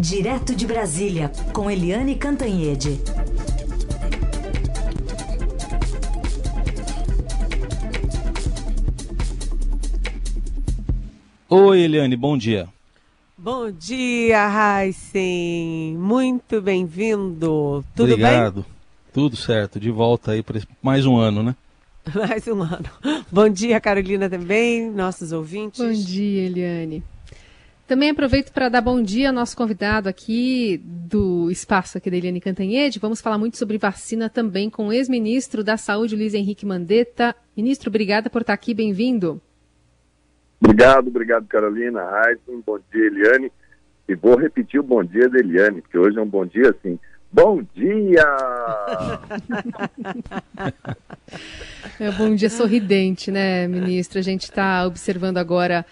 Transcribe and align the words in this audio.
Direto 0.00 0.56
de 0.56 0.66
Brasília, 0.66 1.30
com 1.52 1.70
Eliane 1.70 2.14
Cantanhede. 2.14 2.98
Oi, 11.50 11.80
Eliane, 11.82 12.16
bom 12.16 12.38
dia. 12.38 12.66
Bom 13.36 13.70
dia, 13.70 14.48
Heisen. 14.48 15.98
Muito 15.98 16.62
bem-vindo. 16.62 17.84
Tudo 17.94 18.14
Obrigado. 18.14 18.62
bem? 18.62 18.64
Tudo 19.12 19.36
certo. 19.36 19.78
De 19.78 19.90
volta 19.90 20.32
aí 20.32 20.42
para 20.42 20.62
mais 20.80 21.04
um 21.04 21.18
ano, 21.18 21.42
né? 21.42 21.54
Mais 22.14 22.48
um 22.48 22.62
ano. 22.62 22.88
Bom 23.30 23.50
dia, 23.50 23.78
Carolina, 23.78 24.30
também, 24.30 24.90
nossos 24.90 25.30
ouvintes. 25.30 25.78
Bom 25.78 25.92
dia, 25.92 26.46
Eliane. 26.46 27.04
Também 27.90 28.10
aproveito 28.10 28.52
para 28.52 28.68
dar 28.68 28.80
bom 28.82 29.02
dia 29.02 29.30
ao 29.30 29.34
nosso 29.34 29.56
convidado 29.56 30.08
aqui 30.08 30.80
do 30.84 31.50
espaço 31.50 31.98
aqui 31.98 32.08
da 32.08 32.16
Eliane 32.16 32.40
Cantanhede. 32.40 33.00
Vamos 33.00 33.20
falar 33.20 33.36
muito 33.36 33.56
sobre 33.56 33.78
vacina 33.78 34.30
também 34.30 34.70
com 34.70 34.86
o 34.86 34.92
ex-ministro 34.92 35.64
da 35.64 35.76
Saúde, 35.76 36.14
Luiz 36.14 36.32
Henrique 36.32 36.64
Mandetta. 36.64 37.34
Ministro, 37.56 37.90
obrigada 37.90 38.30
por 38.30 38.42
estar 38.42 38.52
aqui, 38.52 38.74
bem-vindo. 38.74 39.42
Obrigado, 40.62 41.08
obrigado, 41.08 41.48
Carolina, 41.48 42.00
Heisen, 42.00 42.62
bom 42.64 42.78
dia, 42.92 43.06
Eliane. 43.06 43.50
E 44.08 44.14
vou 44.14 44.38
repetir 44.38 44.78
o 44.78 44.84
bom 44.84 45.02
dia 45.02 45.28
da 45.28 45.40
Eliane, 45.40 45.82
porque 45.82 45.98
hoje 45.98 46.16
é 46.16 46.22
um 46.22 46.28
bom 46.28 46.46
dia 46.46 46.70
assim. 46.70 46.96
Bom 47.32 47.60
dia! 47.74 48.24
é 51.98 52.08
um 52.08 52.16
bom 52.16 52.36
dia 52.36 52.50
sorridente, 52.50 53.32
né, 53.32 53.66
ministro? 53.66 54.20
A 54.20 54.22
gente 54.22 54.44
está 54.44 54.86
observando 54.86 55.38
agora 55.38 55.84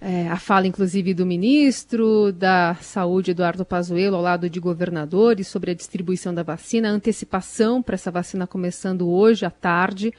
é, 0.00 0.28
a 0.28 0.36
fala, 0.36 0.66
inclusive, 0.66 1.12
do 1.12 1.26
ministro 1.26 2.32
da 2.32 2.74
Saúde, 2.80 3.32
Eduardo 3.32 3.66
Pazuello, 3.66 4.16
ao 4.16 4.22
lado 4.22 4.48
de 4.48 4.58
governadores, 4.58 5.46
sobre 5.46 5.72
a 5.72 5.74
distribuição 5.74 6.32
da 6.32 6.42
vacina, 6.42 6.88
a 6.88 6.92
antecipação 6.92 7.82
para 7.82 7.96
essa 7.96 8.10
vacina 8.10 8.46
começando 8.46 9.10
hoje 9.10 9.44
à 9.44 9.50
tarde, 9.50 10.10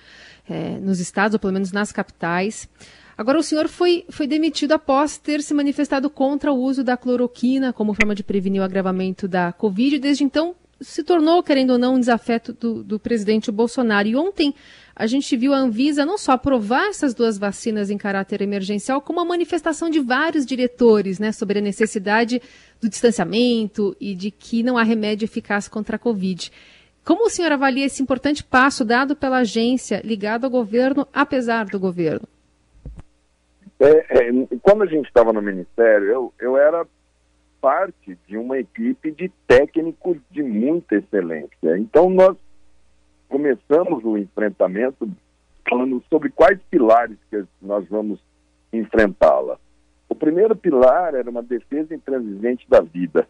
é, 0.48 0.78
nos 0.78 1.00
estados, 1.00 1.34
ou 1.34 1.40
pelo 1.40 1.54
menos 1.54 1.72
nas 1.72 1.92
capitais. 1.92 2.70
Agora, 3.18 3.40
o 3.40 3.44
senhor 3.44 3.68
foi, 3.68 4.06
foi 4.10 4.28
demitido 4.28 4.74
após 4.74 5.18
ter 5.18 5.42
se 5.42 5.54
manifestado 5.54 6.12
contra 6.12 6.52
o 6.52 6.60
uso 6.60 6.84
da 6.84 6.96
cloroquina 6.96 7.74
como 7.74 7.94
forma 7.96 8.14
de 8.14 8.24
prevenir 8.24 8.62
o 8.62 8.66
agravamento 8.66 9.28
da 9.28 9.52
Covid. 9.52 9.98
Desde 9.98 10.24
então, 10.24 10.56
se 10.80 11.04
tornou, 11.04 11.42
querendo 11.44 11.72
ou 11.72 11.78
não, 11.78 11.96
um 11.96 12.00
desafeto 12.00 12.54
do, 12.54 12.84
do 12.84 13.00
presidente 13.00 13.52
Bolsonaro. 13.52 14.08
E 14.08 14.16
ontem 14.16 14.54
a 15.02 15.08
gente 15.08 15.36
viu 15.36 15.52
a 15.52 15.58
Anvisa 15.58 16.06
não 16.06 16.16
só 16.16 16.34
aprovar 16.34 16.88
essas 16.88 17.16
duas 17.16 17.36
vacinas 17.36 17.90
em 17.90 17.98
caráter 17.98 18.40
emergencial, 18.40 19.02
como 19.02 19.20
a 19.20 19.26
manifestação 19.26 19.90
de 19.90 20.00
vários 20.00 20.46
diretores 20.46 21.18
né, 21.18 21.32
sobre 21.32 21.58
a 21.58 21.62
necessidade 21.62 22.40
do 22.80 22.88
distanciamento 22.88 23.98
e 24.00 24.14
de 24.14 24.30
que 24.30 24.62
não 24.62 24.78
há 24.78 24.84
remédio 24.84 25.26
eficaz 25.26 25.68
contra 25.68 25.96
a 25.96 26.00
Covid. 26.00 26.52
Como 27.04 27.26
o 27.26 27.30
senhor 27.32 27.52
avalia 27.52 27.88
esse 27.88 28.04
importante 28.04 28.44
passo 28.44 28.86
dado 28.86 29.16
pela 29.16 29.40
agência 29.40 30.04
ligado 30.06 30.44
ao 30.44 30.52
governo, 30.52 31.08
apesar 31.12 31.66
do 31.66 31.80
governo? 31.80 32.28
É, 33.80 33.90
é, 33.90 34.32
quando 34.62 34.84
a 34.84 34.86
gente 34.86 35.08
estava 35.08 35.34
no 35.34 35.42
Ministério, 35.42 36.06
eu, 36.12 36.34
eu 36.40 36.58
era 36.58 36.86
parte 37.60 38.16
de 38.28 38.38
uma 38.38 38.60
equipe 38.60 39.10
de 39.10 39.32
técnicos 39.48 40.18
de 40.30 40.44
muita 40.44 40.98
excelência. 40.98 41.76
Então, 41.76 42.08
nós 42.08 42.38
começamos 43.32 44.04
o 44.04 44.18
enfrentamento 44.18 45.10
falando 45.68 46.04
sobre 46.10 46.30
quais 46.30 46.60
pilares 46.70 47.18
que 47.30 47.42
nós 47.62 47.88
vamos 47.88 48.20
enfrentá-la. 48.74 49.58
O 50.10 50.14
primeiro 50.14 50.54
pilar 50.54 51.16
era 51.16 51.30
uma 51.30 51.42
defesa 51.42 51.96
intransigente 51.96 52.70
da 52.70 52.82
vida, 52.82 53.26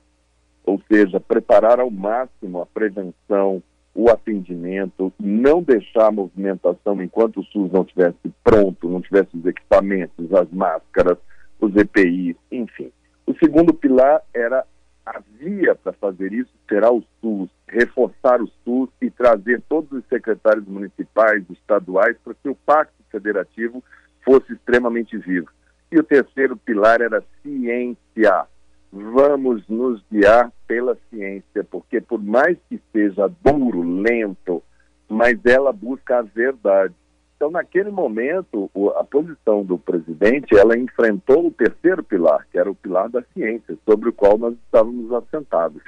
ou 0.66 0.82
seja, 0.92 1.20
preparar 1.20 1.80
ao 1.80 1.92
máximo 1.92 2.62
a 2.62 2.66
prevenção, 2.66 3.62
o 3.94 4.10
atendimento, 4.10 5.14
não 5.20 5.62
deixar 5.62 6.08
a 6.08 6.12
movimentação 6.12 7.00
enquanto 7.04 7.42
o 7.42 7.44
SUS 7.44 7.72
não 7.72 7.84
estivesse 7.84 8.34
pronto, 8.44 8.90
não 8.90 9.02
tivesse 9.02 9.38
os 9.38 9.46
equipamentos, 9.46 10.34
as 10.34 10.50
máscaras, 10.50 11.18
os 11.60 11.76
EPIs, 11.76 12.36
enfim. 12.52 12.92
O 13.28 13.36
segundo 13.36 13.72
pilar 13.72 14.24
era 14.34 14.66
a 15.06 15.22
via 15.38 15.76
para 15.76 15.94
fazer 15.94 16.34
isso 16.34 16.52
será 16.68 16.92
o 16.92 17.04
SUS, 17.20 17.50
reforçar 17.72 18.42
o 18.42 18.52
SUS 18.64 18.90
e 19.02 19.10
trazer 19.10 19.62
todos 19.68 19.92
os 19.92 20.06
secretários 20.08 20.68
municipais, 20.68 21.44
estaduais, 21.50 22.16
para 22.24 22.36
que 22.36 22.50
o 22.50 22.56
pacto 22.56 22.94
federativo 23.10 23.84
fosse 24.24 24.54
extremamente 24.54 25.18
vivo. 25.18 25.48
E 25.92 26.00
o 26.00 26.04
terceiro 26.04 26.56
pilar 26.56 27.02
era 27.02 27.24
ciência 27.42 28.46
vamos 28.92 29.66
nos 29.70 30.04
guiar 30.12 30.52
pela 30.68 30.98
ciência, 31.10 31.64
porque 31.64 32.02
por 32.02 32.22
mais 32.22 32.58
que 32.70 32.80
seja 32.92 33.32
duro, 33.42 33.82
lento, 33.82 34.62
mas 35.08 35.40
ela 35.46 35.72
busca 35.72 36.20
a 36.20 36.22
verdade. 36.22 36.94
Então, 37.36 37.50
naquele 37.50 37.90
momento, 37.90 38.70
a 38.98 39.04
posição 39.04 39.64
do 39.64 39.78
presidente, 39.78 40.56
ela 40.56 40.78
enfrentou 40.78 41.48
o 41.48 41.52
terceiro 41.52 42.04
pilar, 42.04 42.46
que 42.52 42.58
era 42.60 42.70
o 42.70 42.76
pilar 42.76 43.10
da 43.10 43.24
ciência, 43.34 43.76
sobre 43.84 44.10
o 44.10 44.14
qual 44.14 44.38
nós 44.38 44.54
estávamos 44.66 45.12
assentados. 45.12 45.82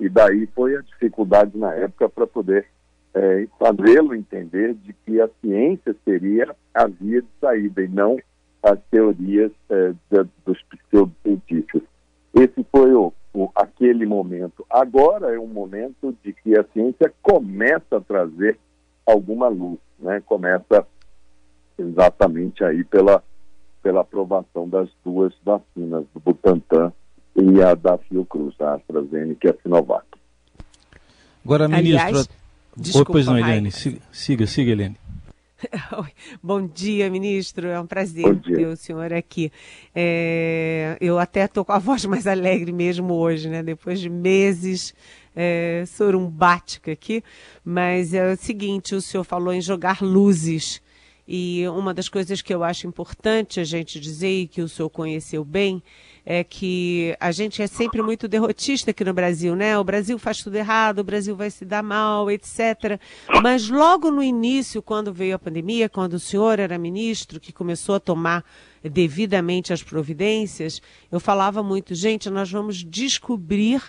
E 0.00 0.08
daí 0.08 0.46
foi 0.54 0.76
a 0.76 0.80
dificuldade 0.80 1.56
na 1.56 1.74
época 1.74 2.08
para 2.08 2.26
poder 2.26 2.66
é, 3.12 3.46
fazê-lo 3.58 4.14
entender 4.14 4.74
de 4.74 4.94
que 5.04 5.20
a 5.20 5.28
ciência 5.40 5.94
seria 6.04 6.56
a 6.72 6.86
via 6.86 7.20
de 7.20 7.28
saída 7.38 7.82
e 7.82 7.88
não 7.88 8.16
as 8.62 8.78
teorias 8.90 9.52
é, 9.68 9.92
dos 10.44 10.62
pseudocientistas. 10.62 11.82
Esse 12.34 12.64
foi 12.72 12.94
o, 12.94 13.12
o, 13.34 13.50
aquele 13.54 14.06
momento. 14.06 14.64
Agora 14.70 15.34
é 15.34 15.38
um 15.38 15.46
momento 15.46 16.16
de 16.22 16.32
que 16.32 16.58
a 16.58 16.64
ciência 16.72 17.12
começa 17.20 17.98
a 17.98 18.00
trazer 18.00 18.58
alguma 19.04 19.48
luz, 19.48 19.78
né? 19.98 20.22
Começa 20.24 20.86
exatamente 21.78 22.64
aí 22.64 22.84
pela, 22.84 23.22
pela 23.82 24.00
aprovação 24.00 24.68
das 24.68 24.88
duas 25.04 25.34
vacinas, 25.44 26.04
do 26.14 26.20
Butantan 26.20 26.92
e 27.40 27.62
a 27.62 27.74
da 27.74 27.98
Fiocruz, 27.98 28.54
a 28.60 28.74
AstraZeneca 28.74 29.48
e 29.48 29.50
a 29.50 29.54
Sinovac. 29.62 30.06
Agora, 31.44 31.68
ministro... 31.68 32.06
Aliás, 32.06 32.28
desculpa, 32.76 33.12
pois 33.12 33.26
não, 33.26 33.38
Helene. 33.38 33.70
Siga, 33.70 33.98
siga, 34.12 34.46
siga 34.46 34.72
Helene. 34.72 34.96
Bom 36.42 36.66
dia, 36.66 37.10
ministro. 37.10 37.68
É 37.68 37.80
um 37.80 37.86
prazer 37.86 38.38
ter 38.40 38.66
o 38.66 38.76
senhor 38.76 39.12
aqui. 39.12 39.50
É, 39.94 40.96
eu 41.00 41.18
até 41.18 41.44
estou 41.44 41.64
com 41.64 41.72
a 41.72 41.78
voz 41.78 42.04
mais 42.04 42.26
alegre 42.26 42.72
mesmo 42.72 43.14
hoje, 43.14 43.48
né? 43.48 43.62
Depois 43.62 44.00
de 44.00 44.08
meses 44.08 44.94
é, 45.34 45.84
sorumbática 45.86 46.92
aqui. 46.92 47.22
Mas 47.64 48.14
é 48.14 48.32
o 48.32 48.36
seguinte: 48.36 48.94
o 48.94 49.00
senhor 49.00 49.24
falou 49.24 49.52
em 49.52 49.60
jogar 49.60 50.02
luzes. 50.02 50.82
E 51.32 51.64
uma 51.68 51.94
das 51.94 52.08
coisas 52.08 52.42
que 52.42 52.52
eu 52.52 52.64
acho 52.64 52.88
importante 52.88 53.60
a 53.60 53.64
gente 53.64 54.00
dizer 54.00 54.40
e 54.40 54.48
que 54.48 54.60
o 54.60 54.68
senhor 54.68 54.90
conheceu 54.90 55.44
bem 55.44 55.80
é 56.26 56.42
que 56.42 57.16
a 57.20 57.30
gente 57.30 57.62
é 57.62 57.68
sempre 57.68 58.02
muito 58.02 58.26
derrotista 58.26 58.90
aqui 58.90 59.04
no 59.04 59.14
Brasil, 59.14 59.54
né? 59.54 59.78
O 59.78 59.84
Brasil 59.84 60.18
faz 60.18 60.42
tudo 60.42 60.56
errado, 60.56 60.98
o 60.98 61.04
Brasil 61.04 61.36
vai 61.36 61.48
se 61.48 61.64
dar 61.64 61.84
mal, 61.84 62.28
etc. 62.32 63.00
Mas 63.44 63.68
logo 63.68 64.10
no 64.10 64.24
início, 64.24 64.82
quando 64.82 65.12
veio 65.12 65.36
a 65.36 65.38
pandemia, 65.38 65.88
quando 65.88 66.14
o 66.14 66.18
senhor 66.18 66.58
era 66.58 66.76
ministro, 66.76 67.38
que 67.38 67.52
começou 67.52 67.94
a 67.94 68.00
tomar 68.00 68.44
devidamente 68.82 69.72
as 69.72 69.84
providências, 69.84 70.82
eu 71.12 71.20
falava 71.20 71.62
muito, 71.62 71.94
gente, 71.94 72.28
nós 72.28 72.50
vamos 72.50 72.78
descobrir 72.82 73.80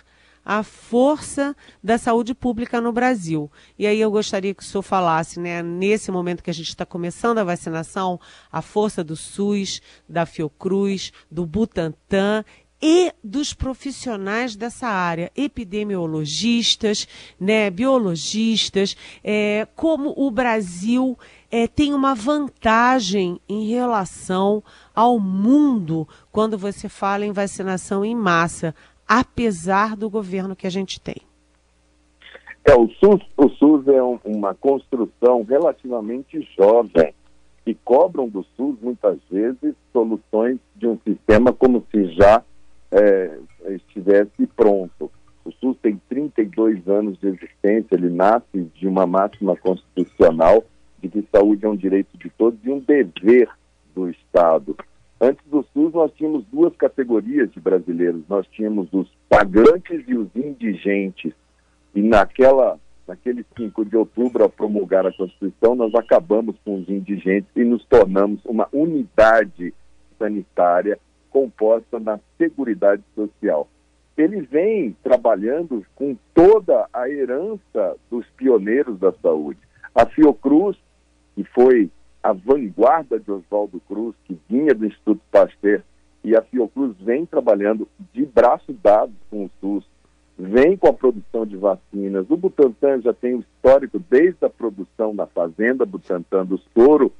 a 0.44 0.62
força 0.62 1.56
da 1.82 1.98
saúde 1.98 2.34
pública 2.34 2.80
no 2.80 2.92
Brasil. 2.92 3.50
E 3.78 3.86
aí 3.86 4.00
eu 4.00 4.10
gostaria 4.10 4.54
que 4.54 4.62
o 4.62 4.66
senhor 4.66 4.82
falasse, 4.82 5.38
né, 5.38 5.62
nesse 5.62 6.10
momento 6.10 6.42
que 6.42 6.50
a 6.50 6.54
gente 6.54 6.68
está 6.68 6.84
começando 6.84 7.38
a 7.38 7.44
vacinação, 7.44 8.18
a 8.50 8.60
força 8.60 9.04
do 9.04 9.16
SUS, 9.16 9.80
da 10.08 10.26
Fiocruz, 10.26 11.12
do 11.30 11.46
Butantan 11.46 12.44
e 12.82 13.14
dos 13.22 13.54
profissionais 13.54 14.56
dessa 14.56 14.88
área, 14.88 15.30
epidemiologistas, 15.36 17.06
né, 17.38 17.70
biologistas, 17.70 18.96
é, 19.22 19.68
como 19.76 20.12
o 20.16 20.28
Brasil 20.32 21.16
é, 21.48 21.68
tem 21.68 21.94
uma 21.94 22.12
vantagem 22.12 23.40
em 23.48 23.68
relação 23.68 24.64
ao 24.92 25.20
mundo 25.20 26.08
quando 26.32 26.58
você 26.58 26.88
fala 26.88 27.24
em 27.24 27.30
vacinação 27.30 28.04
em 28.04 28.16
massa 28.16 28.74
apesar 29.06 29.96
do 29.96 30.08
governo 30.08 30.56
que 30.56 30.66
a 30.66 30.70
gente 30.70 31.00
tem? 31.00 31.22
É, 32.64 32.74
o 32.74 32.88
SUS, 32.88 33.20
o 33.36 33.48
SUS 33.48 33.88
é 33.88 34.02
um, 34.02 34.18
uma 34.24 34.54
construção 34.54 35.42
relativamente 35.42 36.48
jovem 36.56 37.12
e 37.66 37.74
cobram 37.74 38.28
do 38.28 38.44
SUS 38.56 38.76
muitas 38.80 39.18
vezes 39.30 39.74
soluções 39.92 40.58
de 40.76 40.86
um 40.86 40.98
sistema 41.04 41.52
como 41.52 41.84
se 41.90 42.12
já 42.12 42.42
é, 42.90 43.38
estivesse 43.70 44.46
pronto. 44.56 45.10
O 45.44 45.50
SUS 45.52 45.76
tem 45.82 46.00
32 46.08 46.86
anos 46.86 47.18
de 47.18 47.28
existência, 47.28 47.96
ele 47.96 48.10
nasce 48.10 48.62
de 48.74 48.86
uma 48.86 49.06
máxima 49.06 49.56
constitucional 49.56 50.64
de 51.00 51.08
que 51.08 51.26
saúde 51.32 51.66
é 51.66 51.68
um 51.68 51.76
direito 51.76 52.16
de 52.16 52.30
todos 52.30 52.58
e 52.64 52.70
um 52.70 52.78
dever 52.78 53.48
do 53.92 54.08
Estado. 54.08 54.76
Antes 55.24 55.46
do 55.46 55.64
SUS 55.72 55.92
nós 55.92 56.10
tínhamos 56.14 56.44
duas 56.46 56.74
categorias 56.74 57.48
de 57.52 57.60
brasileiros. 57.60 58.24
Nós 58.28 58.44
tínhamos 58.48 58.92
os 58.92 59.08
pagantes 59.28 60.02
e 60.08 60.16
os 60.16 60.26
indigentes. 60.34 61.32
E 61.94 62.02
naquela, 62.02 62.76
naquele 63.06 63.46
5 63.56 63.84
de 63.84 63.96
outubro, 63.96 64.42
ao 64.42 64.50
promulgar 64.50 65.06
a 65.06 65.12
Constituição, 65.12 65.76
nós 65.76 65.94
acabamos 65.94 66.56
com 66.64 66.80
os 66.80 66.88
indigentes 66.88 67.48
e 67.54 67.62
nos 67.62 67.84
tornamos 67.84 68.44
uma 68.44 68.66
unidade 68.72 69.72
sanitária 70.18 70.98
composta 71.30 72.00
na 72.00 72.18
Seguridade 72.36 73.04
Social. 73.14 73.68
Ele 74.16 74.40
vem 74.40 74.96
trabalhando 75.04 75.86
com 75.94 76.16
toda 76.34 76.88
a 76.92 77.08
herança 77.08 77.96
dos 78.10 78.26
pioneiros 78.36 78.98
da 78.98 79.12
saúde. 79.22 79.60
A 79.94 80.04
Fiocruz, 80.04 80.76
que 81.36 81.44
foi 81.44 81.88
a 82.22 82.32
vanguarda 82.32 83.18
de 83.18 83.30
Oswaldo 83.30 83.80
Cruz, 83.88 84.14
que 84.24 84.38
vinha 84.48 84.74
do 84.74 84.86
Instituto 84.86 85.20
Pasteur, 85.30 85.82
e 86.24 86.36
a 86.36 86.42
Fiocruz 86.42 86.96
vem 87.00 87.26
trabalhando 87.26 87.88
de 88.12 88.24
braço 88.24 88.72
dado 88.72 89.12
com 89.28 89.46
o 89.46 89.50
SUS, 89.60 89.84
vem 90.38 90.76
com 90.76 90.88
a 90.88 90.92
produção 90.92 91.44
de 91.44 91.56
vacinas. 91.56 92.26
O 92.30 92.36
Butantan 92.36 93.00
já 93.00 93.12
tem 93.12 93.34
um 93.34 93.40
histórico 93.40 94.00
desde 94.08 94.44
a 94.44 94.50
produção 94.50 95.12
na 95.12 95.26
fazenda 95.26 95.84
Butantan 95.84 96.46
do 96.46 96.58
soro 96.72 97.12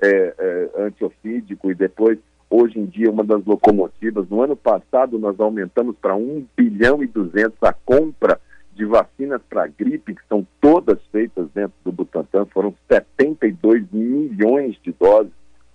é, 0.00 0.34
é, 0.38 0.82
antiofídico 0.84 1.70
e 1.70 1.74
depois, 1.74 2.18
hoje 2.48 2.78
em 2.78 2.86
dia, 2.86 3.10
uma 3.10 3.24
das 3.24 3.44
locomotivas. 3.44 4.28
No 4.28 4.40
ano 4.40 4.56
passado, 4.56 5.18
nós 5.18 5.38
aumentamos 5.38 5.96
para 5.96 6.16
1 6.16 6.46
bilhão 6.56 7.02
e 7.02 7.06
200 7.06 7.62
a 7.62 7.74
compra 7.74 8.40
de 8.76 8.84
vacinas 8.84 9.40
para 9.48 9.66
gripe, 9.66 10.14
que 10.14 10.26
são 10.28 10.46
todas 10.60 10.98
feitas 11.10 11.48
dentro 11.54 11.74
do 11.82 11.90
Butantan, 11.90 12.44
foram 12.46 12.74
72 12.88 13.90
milhões 13.90 14.76
de 14.82 14.92
doses 14.92 15.32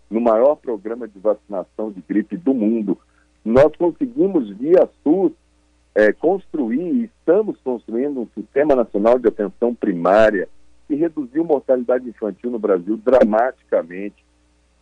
no 0.10 0.22
maior 0.22 0.56
programa 0.56 1.08
de 1.08 1.18
vacinação 1.20 1.92
de 1.92 2.02
gripe 2.08 2.38
do 2.38 2.54
mundo. 2.54 2.98
Nós 3.44 3.76
conseguimos, 3.76 4.50
via 4.56 4.88
SUS, 5.04 5.32
é, 5.96 6.14
construir 6.14 6.94
e 6.94 7.04
estamos 7.06 7.58
construindo 7.64 8.22
um 8.22 8.28
sistema 8.36 8.76
nacional 8.76 9.18
de 9.18 9.28
atenção 9.28 9.74
primária 9.74 10.48
que 10.88 10.94
reduziu 10.96 11.44
mortalidade 11.44 12.08
infantil 12.08 12.52
no 12.52 12.60
Brasil 12.60 12.98
dramaticamente. 12.98 14.24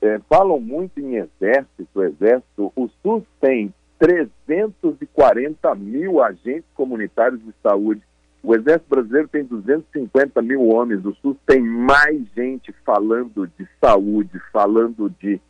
É, 0.01 0.19
falam 0.27 0.59
muito 0.59 0.99
em 0.99 1.15
exército, 1.15 2.03
exército. 2.03 2.71
O 2.75 2.89
SUS 3.01 3.23
tem 3.39 3.73
340 3.97 5.75
mil 5.75 6.21
agentes 6.21 6.69
comunitários 6.73 7.41
de 7.43 7.53
saúde 7.61 8.01
o 8.41 8.55
Exército 8.55 8.89
Brasileiro 8.89 9.27
tem 9.27 9.43
250 9.43 10.41
mil 10.41 10.67
homens, 10.67 11.05
o 11.05 11.13
SUS 11.15 11.35
tem 11.45 11.61
mais 11.61 12.25
gente 12.35 12.73
falando 12.85 13.47
de 13.57 13.67
saúde, 13.81 14.39
falando 14.51 15.09
de 15.19 15.41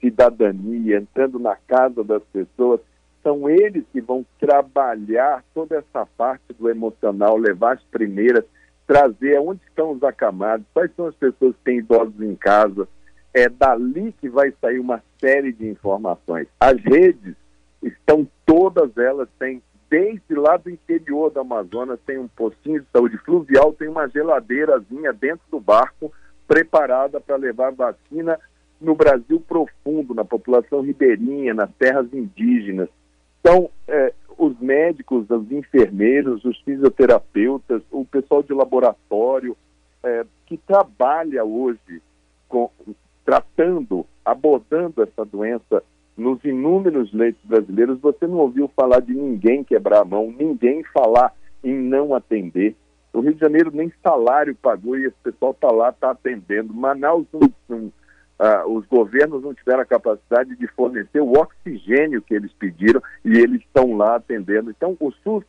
cidadania, 0.00 0.98
entrando 0.98 1.38
na 1.38 1.56
casa 1.56 2.04
das 2.04 2.22
pessoas. 2.32 2.80
São 3.22 3.50
eles 3.50 3.84
que 3.92 4.00
vão 4.00 4.24
trabalhar 4.38 5.44
toda 5.52 5.76
essa 5.76 6.06
parte 6.16 6.52
do 6.56 6.70
emocional, 6.70 7.36
levar 7.36 7.74
as 7.74 7.82
primeiras, 7.84 8.44
trazer 8.86 9.40
onde 9.40 9.60
estão 9.68 9.90
os 9.92 10.02
acamados, 10.04 10.64
quais 10.72 10.90
são 10.94 11.06
as 11.06 11.14
pessoas 11.16 11.54
que 11.56 11.64
têm 11.64 11.78
idosos 11.78 12.20
em 12.20 12.36
casa. 12.36 12.88
É 13.34 13.48
dali 13.48 14.14
que 14.20 14.28
vai 14.28 14.54
sair 14.60 14.78
uma 14.78 15.02
série 15.20 15.52
de 15.52 15.68
informações. 15.68 16.46
As 16.60 16.80
redes 16.80 17.34
estão 17.82 18.26
todas 18.46 18.96
elas 18.96 19.28
têm 19.38 19.62
desde 19.90 20.34
lá 20.34 20.56
do 20.56 20.70
interior 20.70 21.30
do 21.30 21.40
Amazonas 21.40 21.98
tem 22.06 22.18
um 22.18 22.28
postinho 22.28 22.80
de 22.80 22.86
saúde 22.92 23.16
fluvial, 23.18 23.72
tem 23.72 23.88
uma 23.88 24.08
geladeirazinha 24.08 25.12
dentro 25.12 25.42
do 25.50 25.60
barco 25.60 26.12
preparada 26.46 27.20
para 27.20 27.36
levar 27.36 27.72
vacina 27.72 28.38
no 28.80 28.94
Brasil 28.94 29.40
profundo, 29.40 30.14
na 30.14 30.24
população 30.24 30.80
ribeirinha, 30.80 31.52
nas 31.52 31.70
terras 31.78 32.12
indígenas. 32.12 32.88
Então, 33.40 33.70
é, 33.86 34.12
os 34.36 34.58
médicos, 34.60 35.28
os 35.28 35.50
enfermeiros, 35.50 36.44
os 36.44 36.58
fisioterapeutas, 36.60 37.82
o 37.90 38.04
pessoal 38.04 38.42
de 38.42 38.52
laboratório 38.52 39.56
é, 40.02 40.24
que 40.46 40.56
trabalha 40.56 41.44
hoje 41.44 42.00
com, 42.48 42.70
tratando, 43.24 44.06
abordando 44.24 45.02
essa 45.02 45.24
doença 45.24 45.82
nos 46.18 46.44
inúmeros 46.44 47.12
leitos 47.12 47.40
brasileiros, 47.44 48.00
você 48.00 48.26
não 48.26 48.38
ouviu 48.38 48.68
falar 48.76 49.00
de 49.00 49.14
ninguém 49.14 49.62
quebrar 49.62 50.02
a 50.02 50.04
mão, 50.04 50.34
ninguém 50.36 50.82
falar 50.92 51.32
em 51.62 51.72
não 51.72 52.14
atender. 52.14 52.74
O 53.12 53.20
Rio 53.20 53.34
de 53.34 53.40
Janeiro 53.40 53.70
nem 53.72 53.92
salário 54.02 54.54
pagou 54.54 54.98
e 54.98 55.06
esse 55.06 55.16
pessoal 55.22 55.52
está 55.52 55.70
lá, 55.70 55.90
está 55.90 56.10
atendendo. 56.10 56.74
Manaus, 56.74 57.24
não, 57.68 57.92
ah, 58.38 58.64
os 58.66 58.84
governos 58.86 59.42
não 59.42 59.54
tiveram 59.54 59.80
a 59.80 59.86
capacidade 59.86 60.56
de 60.56 60.66
fornecer 60.68 61.20
o 61.20 61.32
oxigênio 61.32 62.20
que 62.20 62.34
eles 62.34 62.52
pediram 62.52 63.02
e 63.24 63.38
eles 63.38 63.60
estão 63.60 63.96
lá 63.96 64.16
atendendo. 64.16 64.70
Então, 64.70 64.96
o 65.00 65.10
SUS 65.10 65.44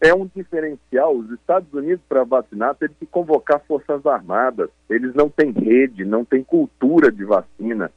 é 0.00 0.14
um 0.14 0.30
diferencial. 0.34 1.16
Os 1.16 1.30
Estados 1.30 1.72
Unidos, 1.72 2.02
para 2.08 2.24
vacinar, 2.24 2.74
teve 2.74 2.94
que 3.00 3.06
convocar 3.06 3.60
forças 3.66 4.04
armadas. 4.06 4.70
Eles 4.88 5.14
não 5.14 5.28
têm 5.28 5.50
rede, 5.50 6.04
não 6.04 6.24
têm 6.24 6.42
cultura 6.44 7.10
de 7.10 7.24
vacina. 7.24 7.90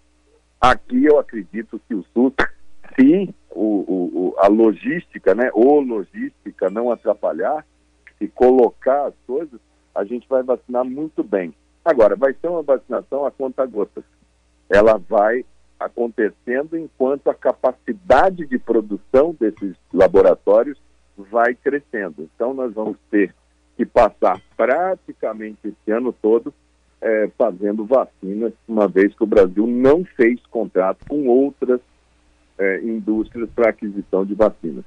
Aqui 0.64 1.04
eu 1.04 1.20
acredito 1.20 1.78
que 1.86 1.94
o 1.94 2.06
SUS, 2.14 2.34
se 2.96 3.36
o, 3.52 4.32
o, 4.32 4.36
a 4.38 4.48
logística, 4.48 5.36
né, 5.36 5.50
ou 5.54 5.82
logística 5.82 6.70
não 6.70 6.90
atrapalhar, 6.90 7.66
e 8.22 8.30
colocar 8.30 9.08
as 9.08 9.14
coisas, 9.28 9.60
a 9.94 10.06
gente 10.06 10.26
vai 10.30 10.42
vacinar 10.42 10.86
muito 10.86 11.22
bem. 11.22 11.54
Agora, 11.84 12.16
vai 12.16 12.34
ser 12.34 12.48
uma 12.48 12.62
vacinação 12.62 13.26
a 13.26 13.32
conta 13.32 13.66
gotas. 13.66 14.06
Ela 14.70 14.98
vai 14.98 15.44
acontecendo 15.78 16.78
enquanto 16.78 17.30
a 17.30 17.36
capacidade 17.36 18.48
de 18.48 18.58
produção 18.58 19.36
desses 19.38 19.76
laboratórios 19.94 20.80
vai 21.18 21.56
crescendo. 21.56 22.30
Então, 22.34 22.54
nós 22.54 22.74
vamos 22.74 22.96
ter 23.12 23.36
que 23.76 23.86
passar 23.86 24.40
praticamente 24.56 25.60
esse 25.66 25.92
ano 25.92 26.14
todo 26.14 26.54
é, 27.04 27.30
fazendo 27.38 27.86
vacinas, 27.86 28.54
uma 28.66 28.88
vez 28.88 29.14
que 29.14 29.24
o 29.24 29.28
Brasil 29.28 29.68
não 29.68 30.06
fez 30.16 30.40
contrato 30.50 31.06
com 31.08 31.28
outras 31.28 31.82
é, 32.58 32.80
indústrias 32.82 33.50
para 33.54 33.70
aquisição 33.70 34.26
de 34.26 34.34
vacinas. 34.34 34.86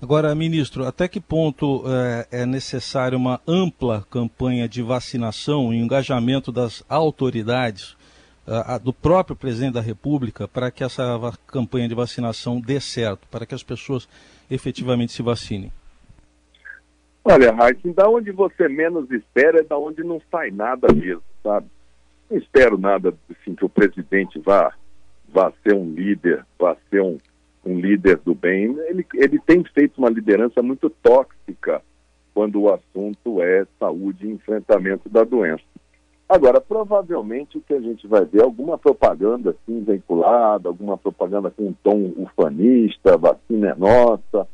Agora, 0.00 0.32
ministro, 0.36 0.86
até 0.86 1.08
que 1.08 1.20
ponto 1.20 1.82
é, 1.88 2.42
é 2.42 2.46
necessária 2.46 3.18
uma 3.18 3.40
ampla 3.46 4.06
campanha 4.08 4.68
de 4.68 4.80
vacinação 4.80 5.74
e 5.74 5.78
engajamento 5.78 6.52
das 6.52 6.84
autoridades, 6.88 7.96
uh, 8.46 8.78
do 8.80 8.92
próprio 8.92 9.34
presidente 9.34 9.74
da 9.74 9.80
República, 9.80 10.46
para 10.46 10.70
que 10.70 10.84
essa 10.84 11.02
campanha 11.48 11.88
de 11.88 11.96
vacinação 11.96 12.60
dê 12.60 12.80
certo, 12.80 13.26
para 13.28 13.44
que 13.44 13.56
as 13.56 13.64
pessoas 13.64 14.08
efetivamente 14.48 15.10
se 15.10 15.22
vacinem? 15.22 15.72
Olha, 17.30 17.52
Raíssa, 17.52 17.92
da 17.92 18.08
onde 18.08 18.32
você 18.32 18.70
menos 18.70 19.10
espera 19.10 19.60
é 19.60 19.62
da 19.62 19.76
onde 19.76 20.02
não 20.02 20.18
sai 20.30 20.50
nada 20.50 20.88
mesmo, 20.90 21.22
sabe? 21.42 21.66
Não 22.30 22.38
espero 22.38 22.78
nada 22.78 23.12
assim, 23.30 23.54
que 23.54 23.66
o 23.66 23.68
presidente 23.68 24.38
vá, 24.38 24.72
vá 25.28 25.52
ser 25.62 25.74
um 25.74 25.92
líder, 25.92 26.42
vá 26.58 26.74
ser 26.88 27.02
um, 27.02 27.18
um 27.66 27.78
líder 27.78 28.16
do 28.24 28.34
bem. 28.34 28.74
Ele, 28.88 29.06
ele 29.12 29.38
tem 29.40 29.62
feito 29.62 29.98
uma 29.98 30.08
liderança 30.08 30.62
muito 30.62 30.88
tóxica 30.88 31.82
quando 32.32 32.62
o 32.62 32.72
assunto 32.72 33.42
é 33.42 33.66
saúde 33.78 34.26
e 34.26 34.30
enfrentamento 34.30 35.06
da 35.10 35.22
doença. 35.22 35.64
Agora, 36.26 36.62
provavelmente 36.62 37.58
o 37.58 37.60
que 37.60 37.74
a 37.74 37.80
gente 37.80 38.06
vai 38.06 38.24
ver 38.24 38.40
é 38.40 38.44
alguma 38.44 38.78
propaganda 38.78 39.50
assim 39.50 39.84
vinculada, 39.84 40.70
alguma 40.70 40.96
propaganda 40.96 41.50
com 41.50 41.68
um 41.68 41.74
tom 41.82 42.10
ufanista, 42.16 43.18
vacina 43.18 43.72
é 43.72 43.74
nossa, 43.74 44.48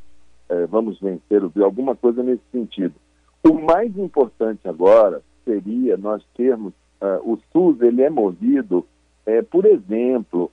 é, 0.54 0.66
vamos 0.66 1.00
vencer 1.00 1.42
o 1.42 1.48
vírus, 1.48 1.62
alguma 1.62 1.96
coisa 1.96 2.22
nesse 2.22 2.42
sentido. 2.52 2.94
O 3.42 3.54
mais 3.54 3.96
importante 3.98 4.66
agora 4.68 5.20
seria 5.44 5.96
nós 5.96 6.22
termos, 6.34 6.72
uh, 7.00 7.20
o 7.30 7.38
SUS 7.52 7.80
ele 7.82 8.02
é 8.02 8.08
movido, 8.08 8.86
é, 9.26 9.42
por 9.42 9.66
exemplo, 9.66 10.50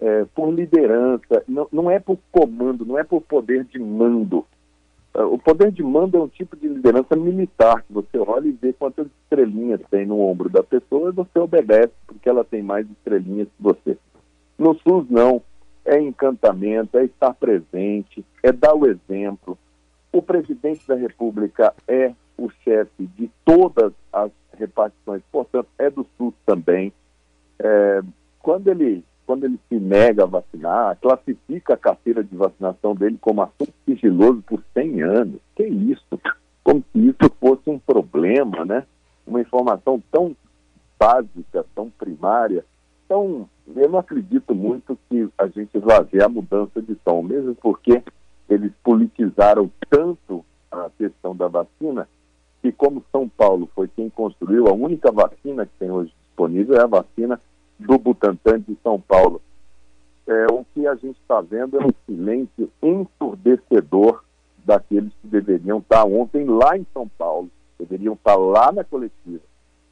é, 0.00 0.24
por 0.34 0.52
liderança, 0.52 1.42
não, 1.48 1.66
não 1.72 1.90
é 1.90 1.98
por 1.98 2.18
comando, 2.30 2.84
não 2.84 2.98
é 2.98 3.02
por 3.02 3.20
poder 3.22 3.64
de 3.64 3.78
mando. 3.78 4.46
Uh, 5.14 5.24
o 5.32 5.38
poder 5.38 5.72
de 5.72 5.82
mando 5.82 6.16
é 6.16 6.20
um 6.20 6.28
tipo 6.28 6.56
de 6.56 6.68
liderança 6.68 7.16
militar, 7.16 7.82
que 7.82 7.92
você 7.92 8.18
olha 8.18 8.46
e 8.46 8.52
vê 8.52 8.72
quantas 8.72 9.08
estrelinhas 9.22 9.80
tem 9.90 10.06
no 10.06 10.20
ombro 10.20 10.48
da 10.48 10.62
pessoa 10.62 11.08
e 11.08 11.14
você 11.14 11.38
obedece 11.38 11.92
porque 12.06 12.28
ela 12.28 12.44
tem 12.44 12.62
mais 12.62 12.88
estrelinhas 12.88 13.48
que 13.48 13.62
você. 13.62 13.98
No 14.56 14.74
SUS, 14.74 15.08
não 15.08 15.42
é 15.88 16.00
encantamento, 16.00 16.98
é 16.98 17.04
estar 17.04 17.32
presente, 17.34 18.24
é 18.42 18.52
dar 18.52 18.74
o 18.74 18.86
exemplo. 18.86 19.58
O 20.12 20.20
presidente 20.20 20.86
da 20.86 20.94
República 20.94 21.74
é 21.86 22.12
o 22.36 22.50
chefe 22.62 23.06
de 23.16 23.30
todas 23.44 23.92
as 24.12 24.30
repartições, 24.56 25.22
portanto, 25.32 25.68
é 25.78 25.88
do 25.88 26.06
SUS 26.16 26.34
também. 26.44 26.92
É, 27.58 28.02
quando, 28.40 28.68
ele, 28.68 29.02
quando 29.26 29.44
ele 29.44 29.58
se 29.68 29.78
nega 29.80 30.24
a 30.24 30.26
vacinar, 30.26 30.98
classifica 31.00 31.74
a 31.74 31.78
carteira 31.78 32.22
de 32.22 32.36
vacinação 32.36 32.94
dele 32.94 33.16
como 33.20 33.42
assunto 33.42 33.72
sigiloso 33.84 34.42
por 34.42 34.62
100 34.74 35.02
anos. 35.02 35.40
Que 35.56 35.64
isso? 35.64 36.20
Como 36.62 36.84
se 36.92 37.08
isso 37.08 37.32
fosse 37.40 37.68
um 37.68 37.78
problema, 37.78 38.64
né? 38.64 38.84
Uma 39.26 39.40
informação 39.40 40.02
tão 40.10 40.36
básica, 40.98 41.64
tão 41.74 41.90
primária. 41.90 42.64
Então, 43.04 43.48
eu 43.80 43.88
não 43.88 43.98
acredito 43.98 44.54
muito 44.54 44.98
que 45.08 45.28
a 45.38 45.46
gente 45.48 45.78
vá 45.78 46.00
ver 46.00 46.22
a 46.22 46.28
mudança 46.28 46.80
de 46.82 46.94
tom, 46.96 47.22
mesmo 47.22 47.54
porque 47.54 48.02
eles 48.48 48.72
politizaram 48.82 49.70
tanto 49.88 50.44
a 50.70 50.90
questão 50.96 51.34
da 51.34 51.48
vacina 51.48 52.08
que 52.60 52.72
como 52.72 53.04
São 53.12 53.28
Paulo 53.28 53.68
foi 53.74 53.88
quem 53.88 54.10
construiu, 54.10 54.66
a 54.66 54.72
única 54.72 55.12
vacina 55.12 55.64
que 55.64 55.72
tem 55.78 55.90
hoje 55.90 56.12
disponível 56.26 56.76
é 56.76 56.82
a 56.82 56.86
vacina 56.86 57.40
do 57.78 57.98
Butantan 57.98 58.60
de 58.60 58.76
São 58.82 59.00
Paulo. 59.00 59.40
É, 60.26 60.46
o 60.52 60.64
que 60.74 60.86
a 60.86 60.94
gente 60.94 61.18
está 61.20 61.40
vendo 61.40 61.78
é 61.78 61.84
um 61.84 61.90
silêncio 62.04 62.70
ensurdecedor 62.82 64.22
daqueles 64.64 65.12
que 65.22 65.28
deveriam 65.28 65.78
estar 65.78 66.04
ontem 66.04 66.44
lá 66.44 66.76
em 66.76 66.86
São 66.92 67.08
Paulo, 67.08 67.48
deveriam 67.78 68.14
estar 68.14 68.36
lá 68.36 68.70
na 68.70 68.84
coletiva, 68.84 69.42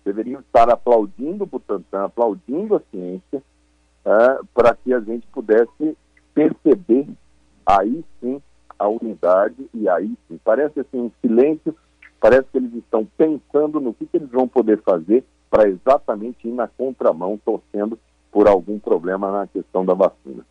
deveriam 0.05 0.41
estar 0.41 0.69
aplaudindo 0.69 1.45
o 1.45 1.47
Butantan, 1.47 2.05
aplaudindo 2.05 2.75
a 2.77 2.81
ciência, 2.91 3.43
é, 4.07 4.39
para 4.55 4.75
que 4.77 4.95
a 4.95 5.01
gente 5.01 5.27
pudesse 5.27 5.97
perceber 6.33 7.09
aí 7.67 8.05
sim 8.21 8.41
a 8.79 8.89
unidade 8.89 9.69
e 9.75 9.89
aí 9.89 10.17
sim. 10.29 10.39
Parece 10.45 10.81
assim 10.81 11.01
um 11.01 11.11
silêncio, 11.21 11.75
parece 12.21 12.47
que 12.53 12.59
eles 12.59 12.73
estão 12.75 13.05
pensando 13.17 13.81
no 13.81 13.93
que, 13.93 14.07
que 14.07 14.17
eles 14.17 14.31
vão 14.31 14.47
poder 14.47 14.81
fazer 14.83 15.25
para 15.51 15.69
exatamente 15.69 16.47
ir 16.47 16.53
na 16.53 16.69
contramão, 16.69 17.41
torcendo 17.45 17.99
por 18.31 18.47
algum 18.47 18.79
problema 18.79 19.33
na 19.33 19.47
questão 19.47 19.85
da 19.85 19.95
vacina. 19.95 20.45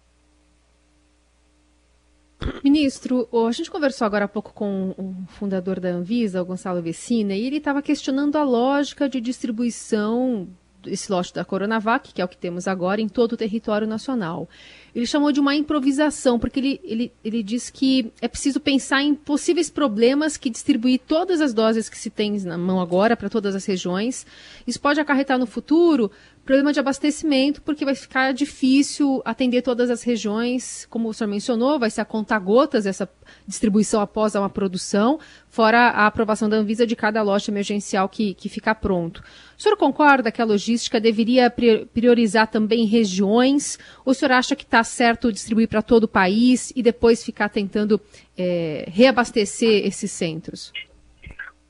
Ministro, 2.63 3.27
a 3.47 3.51
gente 3.51 3.71
conversou 3.71 4.05
agora 4.05 4.25
há 4.25 4.27
pouco 4.27 4.53
com 4.53 4.89
o 4.97 5.15
fundador 5.27 5.79
da 5.79 5.89
Anvisa, 5.89 6.41
o 6.41 6.45
Gonçalo 6.45 6.81
Vecina, 6.81 7.33
e 7.33 7.45
ele 7.45 7.57
estava 7.57 7.81
questionando 7.81 8.35
a 8.35 8.43
lógica 8.43 9.07
de 9.07 9.21
distribuição 9.21 10.47
desse 10.89 11.11
lote 11.11 11.33
da 11.33 11.43
Coronavac, 11.43 12.13
que 12.13 12.21
é 12.21 12.25
o 12.25 12.27
que 12.27 12.37
temos 12.37 12.67
agora, 12.67 13.01
em 13.01 13.07
todo 13.07 13.33
o 13.33 13.37
território 13.37 13.87
nacional. 13.87 14.47
Ele 14.95 15.05
chamou 15.05 15.31
de 15.31 15.39
uma 15.39 15.55
improvisação, 15.55 16.39
porque 16.39 16.59
ele, 16.59 16.81
ele, 16.83 17.11
ele 17.23 17.43
diz 17.43 17.69
que 17.69 18.11
é 18.21 18.27
preciso 18.27 18.59
pensar 18.59 19.03
em 19.03 19.13
possíveis 19.13 19.69
problemas 19.69 20.37
que 20.37 20.49
distribuir 20.49 21.01
todas 21.05 21.41
as 21.41 21.53
doses 21.53 21.89
que 21.89 21.97
se 21.97 22.09
tem 22.09 22.39
na 22.39 22.57
mão 22.57 22.79
agora 22.79 23.17
para 23.17 23.29
todas 23.29 23.55
as 23.55 23.65
regiões. 23.65 24.25
Isso 24.65 24.79
pode 24.79 24.99
acarretar 24.99 25.37
no 25.37 25.45
futuro 25.45 26.09
problema 26.45 26.71
de 26.71 26.79
abastecimento, 26.79 27.59
porque 27.61 27.83
vai 27.83 27.95
ficar 27.95 28.31
difícil 28.31 29.21
atender 29.25 29.63
todas 29.63 29.89
as 29.89 30.03
regiões, 30.03 30.85
como 30.91 31.09
o 31.09 31.13
senhor 31.13 31.27
mencionou, 31.27 31.79
vai 31.79 31.89
ser 31.89 32.01
a 32.01 32.05
conta 32.05 32.37
gotas 32.37 32.85
essa 32.85 33.09
distribuição 33.47 33.99
após 33.99 34.35
uma 34.35 34.49
produção, 34.49 35.19
fora 35.49 35.89
a 35.89 36.05
aprovação 36.05 36.47
da 36.47 36.57
Anvisa 36.57 36.85
de 36.85 36.95
cada 36.95 37.23
lote 37.23 37.49
emergencial 37.49 38.07
que, 38.07 38.35
que 38.35 38.47
ficar 38.47 38.75
pronto. 38.75 39.23
O 39.57 39.61
senhor 39.61 39.75
concorda 39.75 40.31
que 40.31 40.41
a 40.41 40.45
logística 40.45 41.01
deveria 41.01 41.51
priorizar 41.91 42.47
também 42.47 42.85
regiões, 42.85 43.79
ou 44.05 44.11
o 44.11 44.13
senhor 44.13 44.33
acha 44.33 44.55
que 44.55 44.63
está 44.63 44.83
certo 44.83 45.33
distribuir 45.33 45.67
para 45.67 45.81
todo 45.81 46.03
o 46.03 46.07
país 46.07 46.71
e 46.75 46.83
depois 46.83 47.23
ficar 47.23 47.49
tentando 47.49 47.99
é, 48.37 48.85
reabastecer 48.87 49.85
esses 49.87 50.11
centros? 50.11 50.71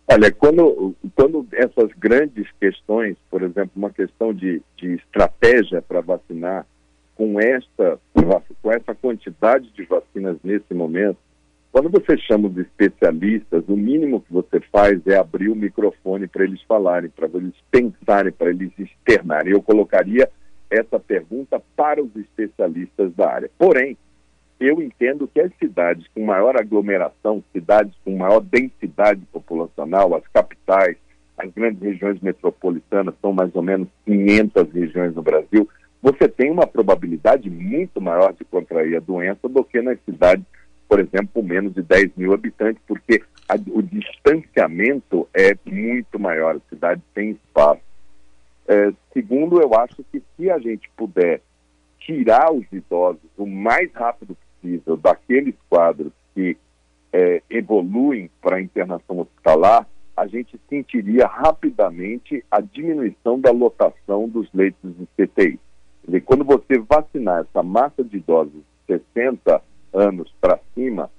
Olha, 0.08 0.32
quando, 0.32 0.96
quando 1.16 1.48
essas 1.52 1.92
grandes 1.98 2.48
questões, 2.60 3.18
por 3.30 3.42
exemplo, 3.42 3.72
uma 3.76 3.90
questão 3.90 4.34
de, 4.34 4.62
de 4.78 4.94
estratégia 4.94 5.82
para 5.82 6.02
vacinar, 6.02 6.66
com 7.16 7.40
esta, 7.40 7.98
com 8.62 8.72
essa 8.72 8.94
quantidade 8.94 9.72
de 9.72 9.84
vacinas 9.84 10.38
nesse 10.44 10.74
momento, 10.74 11.18
quando 11.72 11.90
você 11.90 12.18
chama 12.18 12.48
os 12.48 12.58
especialistas, 12.58 13.64
o 13.68 13.76
mínimo 13.76 14.22
que 14.22 14.32
você 14.32 14.60
faz 14.72 15.06
é 15.08 15.18
abrir 15.18 15.50
o 15.50 15.56
microfone 15.56 16.28
para 16.28 16.44
eles 16.44 16.62
falarem, 16.62 17.10
para 17.10 17.28
eles 17.34 17.54
pensarem, 17.72 18.32
para 18.32 18.50
eles 18.50 18.72
externarem. 18.78 19.52
Eu 19.52 19.62
colocaria 19.62 20.30
essa 20.70 21.00
pergunta 21.00 21.62
para 21.76 22.02
os 22.02 22.16
especialistas 22.16 23.14
da 23.14 23.30
área. 23.30 23.52
Porém, 23.58 23.98
eu 24.60 24.82
entendo 24.82 25.28
que 25.28 25.42
as 25.42 25.52
cidades 25.58 26.08
com 26.14 26.26
maior 26.26 26.56
aglomeração, 26.58 27.44
cidades 27.52 27.94
com 28.04 28.16
maior 28.18 28.40
densidade 28.40 29.22
populacional, 29.32 30.16
as 30.16 30.28
capitais, 30.28 30.98
as 31.38 31.52
grandes 31.52 31.82
regiões 31.82 32.20
metropolitanas, 32.22 33.14
são 33.22 33.34
mais 33.34 33.54
ou 33.56 33.62
menos 33.62 33.88
500 34.06 34.72
regiões 34.72 35.16
no 35.16 35.22
Brasil, 35.22 35.68
você 36.02 36.28
tem 36.30 36.52
uma 36.52 36.68
probabilidade 36.68 37.50
muito 37.50 38.00
maior 38.00 38.32
de 38.34 38.46
contrair 38.46 38.96
a 38.96 39.00
doença 39.00 39.50
do 39.50 39.64
que 39.64 39.82
nas 39.82 39.98
cidades, 40.06 40.46
por 40.88 41.00
exemplo, 41.00 41.30
com 41.34 41.42
menos 41.42 41.74
de 41.74 41.82
10 41.82 42.12
mil 42.16 42.32
habitantes, 42.34 42.82
porque 42.88 43.24
a, 43.50 43.56
o 43.56 43.82
distanciamento 43.82 45.28
é 45.34 45.58
muito 45.66 46.20
maior, 46.20 46.56
a 46.58 46.70
cidade 46.70 47.02
tem 47.14 47.32
espaço. 47.32 47.82
É, 48.68 48.94
segundo, 49.14 49.60
eu 49.60 49.74
acho 49.76 50.04
que 50.12 50.22
se 50.38 50.50
a 50.50 50.60
gente 50.60 50.90
puder 50.96 51.42
tirar 52.00 52.54
os 52.54 52.66
idosos 52.72 53.22
o 53.36 53.48
mais 53.48 53.92
rápido 53.94 54.38
possível 54.66 54.98
daqueles 54.98 55.56
quadros 55.70 56.12
que 56.34 56.58
é, 57.14 57.42
evoluem 57.50 58.30
para 58.42 58.58
a 58.58 58.62
internação 58.62 59.20
hospitalar, 59.20 59.88
a 60.18 60.28
gente 60.28 60.60
sentiria 60.70 61.28
rapidamente 61.28 62.44
a 62.50 62.60
diminuição 62.62 63.40
da 63.40 63.52
lotação 63.52 64.28
dos 64.28 64.50
leitos 64.54 64.94
de 64.98 65.06
CTI. 65.16 65.60
Quando 66.26 66.44
você 66.44 66.80
vacinar 66.80 67.42
essa 67.42 67.64
massa 67.64 68.04
de 68.04 68.18
idosos 68.18 68.62
de 68.88 69.00
60 69.14 69.62
anos 69.94 70.34
para 70.40 70.60
cima, 70.74 71.10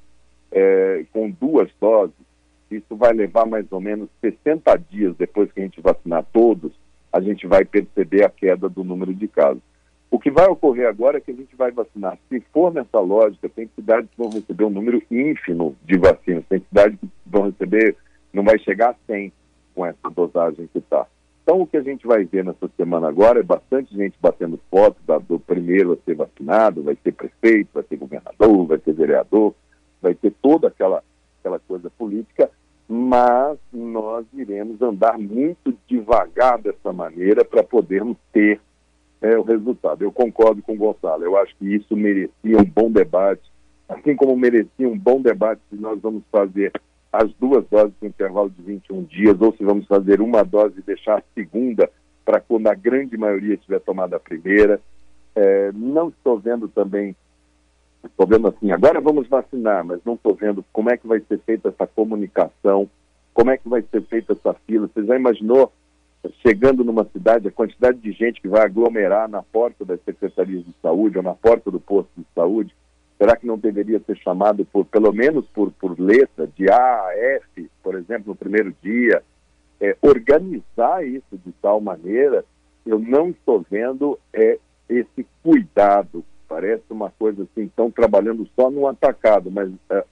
é, 0.50 1.04
com 1.12 1.30
duas 1.30 1.70
doses, 1.80 2.14
isso 2.70 2.96
vai 2.96 3.12
levar 3.12 3.46
mais 3.46 3.66
ou 3.70 3.80
menos 3.80 4.08
60 4.20 4.76
dias 4.90 5.14
depois 5.16 5.50
que 5.52 5.60
a 5.60 5.64
gente 5.64 5.80
vacinar 5.80 6.24
todos, 6.32 6.72
a 7.12 7.20
gente 7.20 7.46
vai 7.46 7.64
perceber 7.64 8.24
a 8.24 8.30
queda 8.30 8.68
do 8.68 8.84
número 8.84 9.14
de 9.14 9.28
casos. 9.28 9.62
O 10.10 10.18
que 10.18 10.30
vai 10.30 10.46
ocorrer 10.46 10.88
agora 10.88 11.18
é 11.18 11.20
que 11.20 11.30
a 11.30 11.34
gente 11.34 11.54
vai 11.56 11.70
vacinar. 11.72 12.18
Se 12.28 12.40
for 12.52 12.72
nessa 12.72 13.00
lógica, 13.00 13.48
tem 13.48 13.68
cidades 13.74 14.08
que 14.10 14.16
vão 14.16 14.30
receber 14.30 14.64
um 14.64 14.70
número 14.70 15.02
ínfimo 15.10 15.76
de 15.84 15.98
vacinas, 15.98 16.44
tem 16.48 16.60
cidades 16.60 16.98
que 16.98 17.08
vão 17.26 17.42
receber, 17.42 17.96
não 18.32 18.44
vai 18.44 18.58
chegar 18.58 18.90
a 18.90 18.96
100 19.06 19.32
com 19.74 19.84
essa 19.84 20.10
dosagem 20.10 20.68
que 20.72 20.78
está. 20.78 21.06
Então, 21.42 21.60
o 21.60 21.66
que 21.66 21.76
a 21.76 21.82
gente 21.82 22.06
vai 22.06 22.24
ver 22.24 22.44
nessa 22.44 22.68
semana 22.76 23.08
agora 23.08 23.38
é 23.38 23.42
bastante 23.42 23.94
gente 23.94 24.16
batendo 24.20 24.58
foto 24.68 24.96
da, 25.06 25.18
do 25.18 25.38
primeiro 25.38 25.92
a 25.92 25.96
ser 26.04 26.14
vacinado, 26.14 26.82
vai 26.82 26.96
ter 26.96 27.12
prefeito, 27.12 27.68
vai 27.72 27.84
ter 27.84 27.96
governador, 27.96 28.66
vai 28.66 28.78
ter 28.78 28.92
vereador, 28.92 29.54
vai 30.02 30.14
ter 30.14 30.32
toda 30.42 30.68
aquela, 30.68 31.04
aquela 31.38 31.60
coisa 31.60 31.88
política, 31.90 32.50
mas 32.88 33.58
nós 33.72 34.24
iremos 34.32 34.80
andar 34.82 35.18
muito 35.18 35.76
devagar 35.86 36.58
dessa 36.58 36.92
maneira 36.92 37.44
para 37.44 37.62
podermos 37.62 38.16
ter 38.32 38.60
é, 39.20 39.36
o 39.36 39.42
resultado. 39.42 40.02
Eu 40.02 40.12
concordo 40.12 40.62
com 40.62 40.74
o 40.74 40.76
Gonçalo, 40.76 41.24
eu 41.24 41.36
acho 41.36 41.54
que 41.56 41.74
isso 41.74 41.96
merecia 41.96 42.58
um 42.58 42.64
bom 42.64 42.90
debate, 42.90 43.42
assim 43.88 44.14
como 44.14 44.36
merecia 44.36 44.88
um 44.88 44.98
bom 44.98 45.20
debate 45.20 45.60
se 45.70 45.76
nós 45.76 46.00
vamos 46.00 46.22
fazer 46.30 46.72
as 47.12 47.32
duas 47.34 47.64
doses 47.68 47.94
com 47.98 48.06
intervalo 48.06 48.50
de 48.50 48.62
21 48.62 49.04
dias, 49.04 49.40
ou 49.40 49.52
se 49.56 49.64
vamos 49.64 49.86
fazer 49.86 50.20
uma 50.20 50.42
dose 50.42 50.78
e 50.78 50.82
deixar 50.82 51.18
a 51.18 51.22
segunda 51.34 51.90
para 52.24 52.40
quando 52.40 52.66
a 52.66 52.74
grande 52.74 53.16
maioria 53.16 53.56
tiver 53.56 53.80
tomado 53.80 54.14
a 54.14 54.20
primeira. 54.20 54.80
É, 55.34 55.70
não 55.72 56.08
estou 56.08 56.38
vendo 56.38 56.68
também, 56.68 57.14
estou 58.04 58.26
vendo 58.26 58.48
assim, 58.48 58.72
agora 58.72 59.00
vamos 59.00 59.28
vacinar, 59.28 59.84
mas 59.84 60.00
não 60.04 60.14
estou 60.14 60.34
vendo 60.34 60.64
como 60.72 60.90
é 60.90 60.96
que 60.96 61.06
vai 61.06 61.20
ser 61.20 61.38
feita 61.40 61.68
essa 61.68 61.86
comunicação, 61.86 62.88
como 63.32 63.50
é 63.50 63.56
que 63.56 63.68
vai 63.68 63.82
ser 63.82 64.02
feita 64.02 64.32
essa 64.32 64.54
fila. 64.66 64.88
Você 64.92 65.04
já 65.04 65.16
imaginou 65.16 65.72
chegando 66.46 66.84
numa 66.84 67.04
cidade, 67.06 67.48
a 67.48 67.52
quantidade 67.52 67.98
de 67.98 68.12
gente 68.12 68.40
que 68.40 68.48
vai 68.48 68.62
aglomerar 68.64 69.28
na 69.28 69.42
porta 69.42 69.84
das 69.84 70.00
secretarias 70.02 70.64
de 70.64 70.74
saúde 70.82 71.16
ou 71.16 71.22
na 71.22 71.34
porta 71.34 71.70
do 71.70 71.80
posto 71.80 72.10
de 72.16 72.24
saúde, 72.34 72.74
será 73.18 73.36
que 73.36 73.46
não 73.46 73.58
deveria 73.58 74.00
ser 74.00 74.16
chamado 74.18 74.64
por, 74.64 74.84
pelo 74.86 75.12
menos 75.12 75.46
por, 75.48 75.70
por 75.72 75.98
letra, 75.98 76.46
de 76.46 76.70
A 76.70 76.76
a 76.76 77.12
F, 77.14 77.70
por 77.82 77.94
exemplo, 77.94 78.28
no 78.28 78.36
primeiro 78.36 78.74
dia? 78.82 79.22
É, 79.80 79.96
organizar 80.00 81.06
isso 81.06 81.36
de 81.44 81.52
tal 81.60 81.80
maneira, 81.80 82.44
eu 82.86 82.98
não 82.98 83.28
estou 83.28 83.64
vendo 83.70 84.18
é, 84.32 84.58
esse 84.88 85.26
cuidado. 85.42 86.24
Parece 86.48 86.84
uma 86.90 87.10
coisa 87.10 87.42
assim, 87.42 87.64
estão 87.64 87.90
trabalhando 87.90 88.48
só 88.54 88.70
no 88.70 88.86
atacado, 88.86 89.50
mas 89.50 89.70
é, 89.90 90.04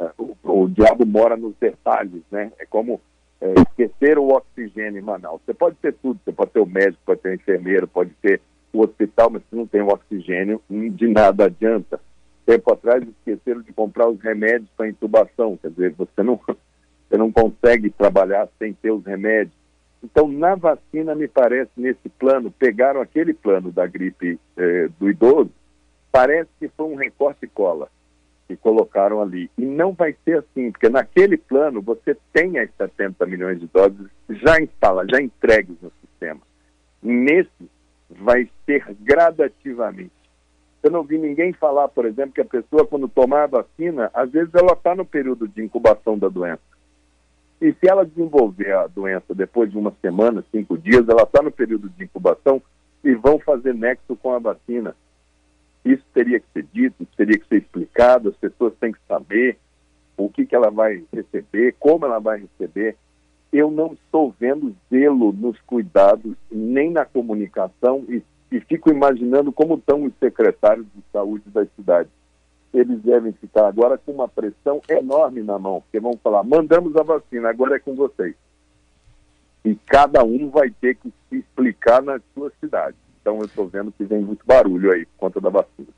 é, 0.00 0.10
o, 0.18 0.34
o 0.42 0.68
diabo 0.68 1.06
mora 1.06 1.36
nos 1.36 1.54
detalhes, 1.60 2.22
né? 2.30 2.50
É 2.58 2.66
como 2.66 3.00
é, 3.40 3.54
esquecer 3.60 4.18
o 4.18 4.28
oxigênio 4.28 4.98
em 4.98 5.04
Manaus. 5.04 5.40
Você 5.44 5.54
pode 5.54 5.76
ter 5.76 5.92
tudo, 5.94 6.18
você 6.24 6.32
pode 6.32 6.50
ter 6.50 6.60
o 6.60 6.66
médico, 6.66 7.02
pode 7.04 7.20
ter 7.20 7.30
o 7.30 7.34
enfermeiro, 7.34 7.86
pode 7.88 8.10
ter 8.22 8.40
o 8.72 8.80
hospital, 8.80 9.30
mas 9.30 9.42
se 9.48 9.56
não 9.56 9.66
tem 9.66 9.82
o 9.82 9.88
oxigênio, 9.88 10.60
de 10.68 11.08
nada 11.08 11.46
adianta. 11.46 12.00
Tempo 12.46 12.72
atrás 12.72 13.02
esqueceram 13.02 13.62
de 13.62 13.72
comprar 13.72 14.08
os 14.08 14.20
remédios 14.20 14.68
para 14.76 14.88
intubação, 14.88 15.56
quer 15.56 15.70
dizer, 15.70 15.94
você 15.96 16.22
não, 16.22 16.38
você 17.08 17.16
não 17.16 17.30
consegue 17.32 17.90
trabalhar 17.90 18.48
sem 18.58 18.72
ter 18.74 18.90
os 18.90 19.04
remédios. 19.04 19.54
Então, 20.02 20.28
na 20.28 20.54
vacina, 20.54 21.14
me 21.14 21.26
parece, 21.26 21.70
nesse 21.76 22.08
plano, 22.18 22.50
pegaram 22.50 23.00
aquele 23.00 23.32
plano 23.32 23.72
da 23.72 23.86
gripe 23.86 24.38
eh, 24.54 24.88
do 25.00 25.08
idoso, 25.08 25.50
parece 26.12 26.50
que 26.60 26.68
foi 26.68 26.86
um 26.86 26.94
recorte 26.94 27.46
e 27.46 27.48
cola 27.48 27.88
que 28.46 28.56
colocaram 28.56 29.20
ali. 29.20 29.50
E 29.56 29.64
não 29.64 29.92
vai 29.92 30.14
ser 30.24 30.38
assim, 30.38 30.70
porque 30.70 30.88
naquele 30.88 31.36
plano 31.36 31.80
você 31.80 32.16
tem 32.32 32.58
as 32.58 32.70
70 32.76 33.24
milhões 33.26 33.60
de 33.60 33.66
doses 33.66 34.06
já 34.28 34.60
instaladas, 34.60 35.10
já 35.10 35.22
entregues 35.22 35.76
no 35.80 35.90
sistema. 36.00 36.40
Nesse, 37.02 37.70
vai 38.10 38.48
ser 38.66 38.84
gradativamente. 39.00 40.12
Eu 40.82 40.90
não 40.90 41.02
vi 41.02 41.16
ninguém 41.16 41.52
falar, 41.52 41.88
por 41.88 42.04
exemplo, 42.04 42.32
que 42.32 42.42
a 42.42 42.44
pessoa, 42.44 42.86
quando 42.86 43.08
tomar 43.08 43.44
a 43.44 43.46
vacina, 43.46 44.10
às 44.12 44.30
vezes 44.30 44.54
ela 44.54 44.74
está 44.74 44.94
no 44.94 45.04
período 45.04 45.48
de 45.48 45.62
incubação 45.62 46.18
da 46.18 46.28
doença. 46.28 46.60
E 47.60 47.72
se 47.72 47.88
ela 47.88 48.04
desenvolver 48.04 48.72
a 48.72 48.86
doença 48.86 49.34
depois 49.34 49.70
de 49.70 49.78
uma 49.78 49.94
semana, 50.02 50.44
cinco 50.52 50.76
dias, 50.76 51.08
ela 51.08 51.22
está 51.22 51.40
no 51.40 51.50
período 51.50 51.88
de 51.88 52.04
incubação 52.04 52.60
e 53.02 53.14
vão 53.14 53.38
fazer 53.38 53.74
nexo 53.74 54.14
com 54.16 54.32
a 54.32 54.38
vacina. 54.38 54.94
Isso 55.84 56.04
teria 56.14 56.40
que 56.40 56.46
ser 56.52 56.66
dito, 56.72 57.02
isso 57.02 57.12
teria 57.16 57.38
que 57.38 57.46
ser 57.46 57.56
explicado, 57.58 58.30
as 58.30 58.36
pessoas 58.36 58.72
têm 58.80 58.92
que 58.92 58.98
saber 59.06 59.58
o 60.16 60.30
que, 60.30 60.46
que 60.46 60.54
ela 60.54 60.70
vai 60.70 61.04
receber, 61.12 61.74
como 61.78 62.06
ela 62.06 62.18
vai 62.18 62.40
receber. 62.40 62.96
Eu 63.52 63.70
não 63.70 63.92
estou 63.92 64.34
vendo 64.38 64.74
zelo 64.90 65.32
nos 65.32 65.60
cuidados, 65.62 66.34
nem 66.50 66.90
na 66.90 67.04
comunicação, 67.04 68.04
e, 68.08 68.22
e 68.50 68.60
fico 68.60 68.90
imaginando 68.90 69.52
como 69.52 69.74
estão 69.74 70.04
os 70.04 70.12
secretários 70.18 70.86
de 70.94 71.02
saúde 71.12 71.44
das 71.50 71.68
cidades. 71.76 72.10
Eles 72.72 73.00
devem 73.02 73.32
ficar 73.32 73.68
agora 73.68 73.98
com 73.98 74.12
uma 74.12 74.26
pressão 74.26 74.80
enorme 74.88 75.42
na 75.42 75.58
mão, 75.58 75.82
porque 75.82 76.00
vão 76.00 76.18
falar: 76.22 76.42
mandamos 76.42 76.96
a 76.96 77.02
vacina, 77.02 77.50
agora 77.50 77.76
é 77.76 77.78
com 77.78 77.94
vocês. 77.94 78.34
E 79.64 79.76
cada 79.86 80.24
um 80.24 80.50
vai 80.50 80.70
ter 80.70 80.96
que 80.96 81.12
se 81.28 81.36
explicar 81.36 82.02
na 82.02 82.20
sua 82.34 82.50
cidade. 82.60 82.96
Então 83.24 83.38
eu 83.38 83.46
estou 83.46 83.66
vendo 83.66 83.90
que 83.90 84.04
vem 84.04 84.20
muito 84.20 84.44
barulho 84.44 84.92
aí 84.92 85.06
por 85.06 85.16
conta 85.16 85.40
da 85.40 85.48
vacina. 85.48 85.88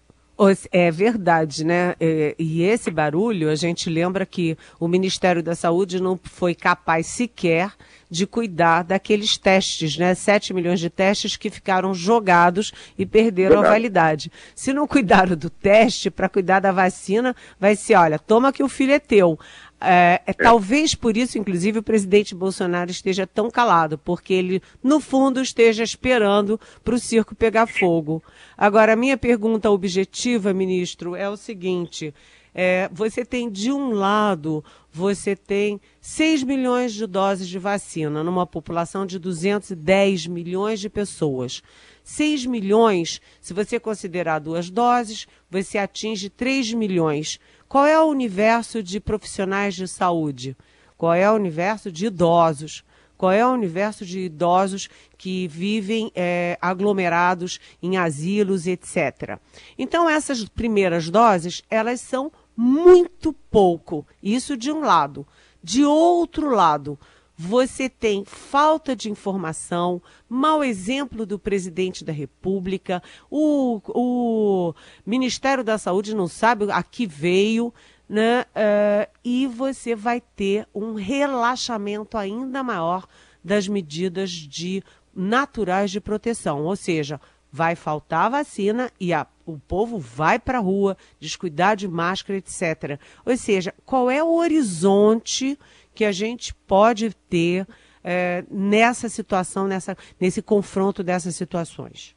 É 0.70 0.90
verdade, 0.92 1.64
né? 1.64 1.96
É, 1.98 2.36
e 2.38 2.62
esse 2.62 2.88
barulho, 2.88 3.50
a 3.50 3.56
gente 3.56 3.90
lembra 3.90 4.24
que 4.24 4.56
o 4.78 4.86
Ministério 4.86 5.42
da 5.42 5.56
Saúde 5.56 6.00
não 6.00 6.20
foi 6.22 6.54
capaz 6.54 7.06
sequer 7.06 7.72
de 8.08 8.26
cuidar 8.26 8.84
daqueles 8.84 9.36
testes, 9.36 9.96
né? 9.96 10.14
7 10.14 10.54
milhões 10.54 10.78
de 10.78 10.88
testes 10.88 11.36
que 11.36 11.50
ficaram 11.50 11.92
jogados 11.92 12.72
e 12.96 13.04
perderam 13.04 13.56
Verdade. 13.56 13.66
a 13.66 13.72
validade. 13.72 14.32
Se 14.54 14.72
não 14.72 14.86
cuidaram 14.86 15.34
do 15.34 15.50
teste, 15.50 16.10
para 16.10 16.28
cuidar 16.28 16.60
da 16.60 16.70
vacina, 16.70 17.34
vai 17.58 17.74
ser, 17.74 17.96
olha, 17.96 18.18
toma 18.18 18.52
que 18.52 18.62
o 18.62 18.68
filho 18.68 18.92
é 18.92 19.00
teu. 19.00 19.38
É, 19.80 20.22
é, 20.26 20.32
talvez 20.32 20.94
por 20.94 21.16
isso, 21.16 21.38
inclusive, 21.38 21.80
o 21.80 21.82
presidente 21.82 22.34
Bolsonaro 22.34 22.90
esteja 22.90 23.26
tão 23.26 23.50
calado, 23.50 23.98
porque 23.98 24.32
ele, 24.32 24.62
no 24.82 25.00
fundo, 25.00 25.40
esteja 25.40 25.84
esperando 25.84 26.58
para 26.82 26.94
o 26.94 26.98
circo 26.98 27.34
pegar 27.34 27.66
fogo. 27.66 28.22
Agora, 28.56 28.94
a 28.94 28.96
minha 28.96 29.18
pergunta 29.18 29.70
objetiva, 29.70 30.54
ministro, 30.54 31.14
é 31.14 31.28
o 31.28 31.36
seguinte: 31.36 32.14
é, 32.58 32.88
você 32.90 33.22
tem, 33.22 33.50
de 33.50 33.70
um 33.70 33.90
lado, 33.90 34.64
você 34.90 35.36
tem 35.36 35.78
6 36.00 36.42
milhões 36.42 36.94
de 36.94 37.06
doses 37.06 37.46
de 37.46 37.58
vacina 37.58 38.24
numa 38.24 38.46
população 38.46 39.04
de 39.04 39.18
210 39.18 40.26
milhões 40.26 40.80
de 40.80 40.88
pessoas. 40.88 41.62
6 42.02 42.46
milhões, 42.46 43.20
se 43.42 43.52
você 43.52 43.78
considerar 43.78 44.38
duas 44.38 44.70
doses, 44.70 45.26
você 45.50 45.76
atinge 45.76 46.30
3 46.30 46.72
milhões. 46.72 47.38
Qual 47.68 47.84
é 47.84 48.00
o 48.00 48.06
universo 48.06 48.82
de 48.82 49.00
profissionais 49.00 49.74
de 49.74 49.88
saúde? 49.88 50.56
Qual 50.96 51.12
é 51.12 51.30
o 51.30 51.34
universo 51.34 51.90
de 51.90 52.06
idosos? 52.06 52.84
Qual 53.18 53.32
é 53.32 53.44
o 53.46 53.52
universo 53.52 54.04
de 54.04 54.20
idosos 54.20 54.88
que 55.16 55.48
vivem 55.48 56.12
é, 56.14 56.58
aglomerados 56.60 57.58
em 57.82 57.96
asilos, 57.96 58.66
etc. 58.66 59.38
Então, 59.78 60.08
essas 60.08 60.44
primeiras 60.44 61.08
doses, 61.08 61.62
elas 61.70 62.00
são 62.00 62.30
muito 62.56 63.32
pouco. 63.32 64.06
Isso 64.22 64.56
de 64.56 64.70
um 64.70 64.80
lado. 64.80 65.26
De 65.62 65.84
outro 65.84 66.50
lado, 66.50 66.98
você 67.36 67.88
tem 67.88 68.24
falta 68.24 68.96
de 68.96 69.10
informação, 69.10 70.00
mau 70.28 70.64
exemplo 70.64 71.26
do 71.26 71.38
presidente 71.38 72.02
da 72.02 72.12
República, 72.12 73.02
o, 73.30 73.80
o 73.88 74.74
Ministério 75.04 75.62
da 75.62 75.76
Saúde 75.76 76.14
não 76.14 76.26
sabe 76.26 76.70
a 76.70 76.82
que 76.82 77.06
veio, 77.06 77.74
né? 78.08 78.42
Uh, 78.42 79.10
e 79.24 79.46
você 79.46 79.94
vai 79.94 80.20
ter 80.20 80.66
um 80.74 80.94
relaxamento 80.94 82.16
ainda 82.16 82.62
maior 82.62 83.06
das 83.44 83.68
medidas 83.68 84.30
de 84.30 84.82
naturais 85.14 85.90
de 85.90 86.00
proteção, 86.00 86.64
ou 86.64 86.76
seja, 86.76 87.20
vai 87.50 87.74
faltar 87.74 88.30
vacina 88.30 88.90
e 89.00 89.12
a, 89.14 89.26
o 89.46 89.58
povo 89.58 89.98
vai 89.98 90.38
para 90.38 90.58
a 90.58 90.60
rua, 90.60 90.96
descuidar 91.18 91.76
de 91.76 91.88
máscara, 91.88 92.38
etc. 92.38 93.00
Ou 93.24 93.36
seja, 93.36 93.74
qual 93.84 94.10
é 94.10 94.22
o 94.22 94.34
horizonte 94.34 95.58
que 95.96 96.04
a 96.04 96.12
gente 96.12 96.54
pode 96.54 97.12
ter 97.28 97.66
é, 98.04 98.44
nessa 98.50 99.08
situação, 99.08 99.66
nessa, 99.66 99.96
nesse 100.20 100.42
confronto 100.42 101.02
dessas 101.02 101.34
situações? 101.34 102.14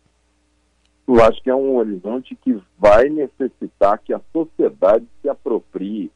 Eu 1.08 1.24
acho 1.24 1.42
que 1.42 1.50
é 1.50 1.56
um 1.56 1.78
horizonte 1.78 2.36
que 2.36 2.62
vai 2.78 3.10
necessitar 3.10 3.98
que 3.98 4.14
a 4.14 4.22
sociedade 4.32 5.08
se 5.22 5.30
aproprie 5.30 6.12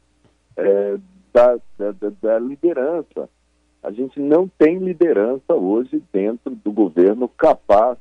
é, 0.55 0.97
da, 1.33 1.57
da, 1.77 2.09
da 2.21 2.37
liderança. 2.37 3.27
A 3.81 3.91
gente 3.91 4.19
não 4.19 4.47
tem 4.47 4.77
liderança 4.77 5.55
hoje 5.55 6.03
dentro 6.11 6.53
do 6.53 6.71
governo 6.71 7.27
capaz 7.27 7.97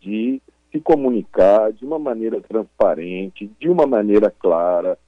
de 0.00 0.40
se 0.70 0.80
comunicar 0.80 1.72
de 1.72 1.84
uma 1.84 1.98
maneira 1.98 2.40
transparente, 2.40 3.50
de 3.58 3.68
uma 3.68 3.86
maneira 3.86 4.30
clara, 4.30 4.98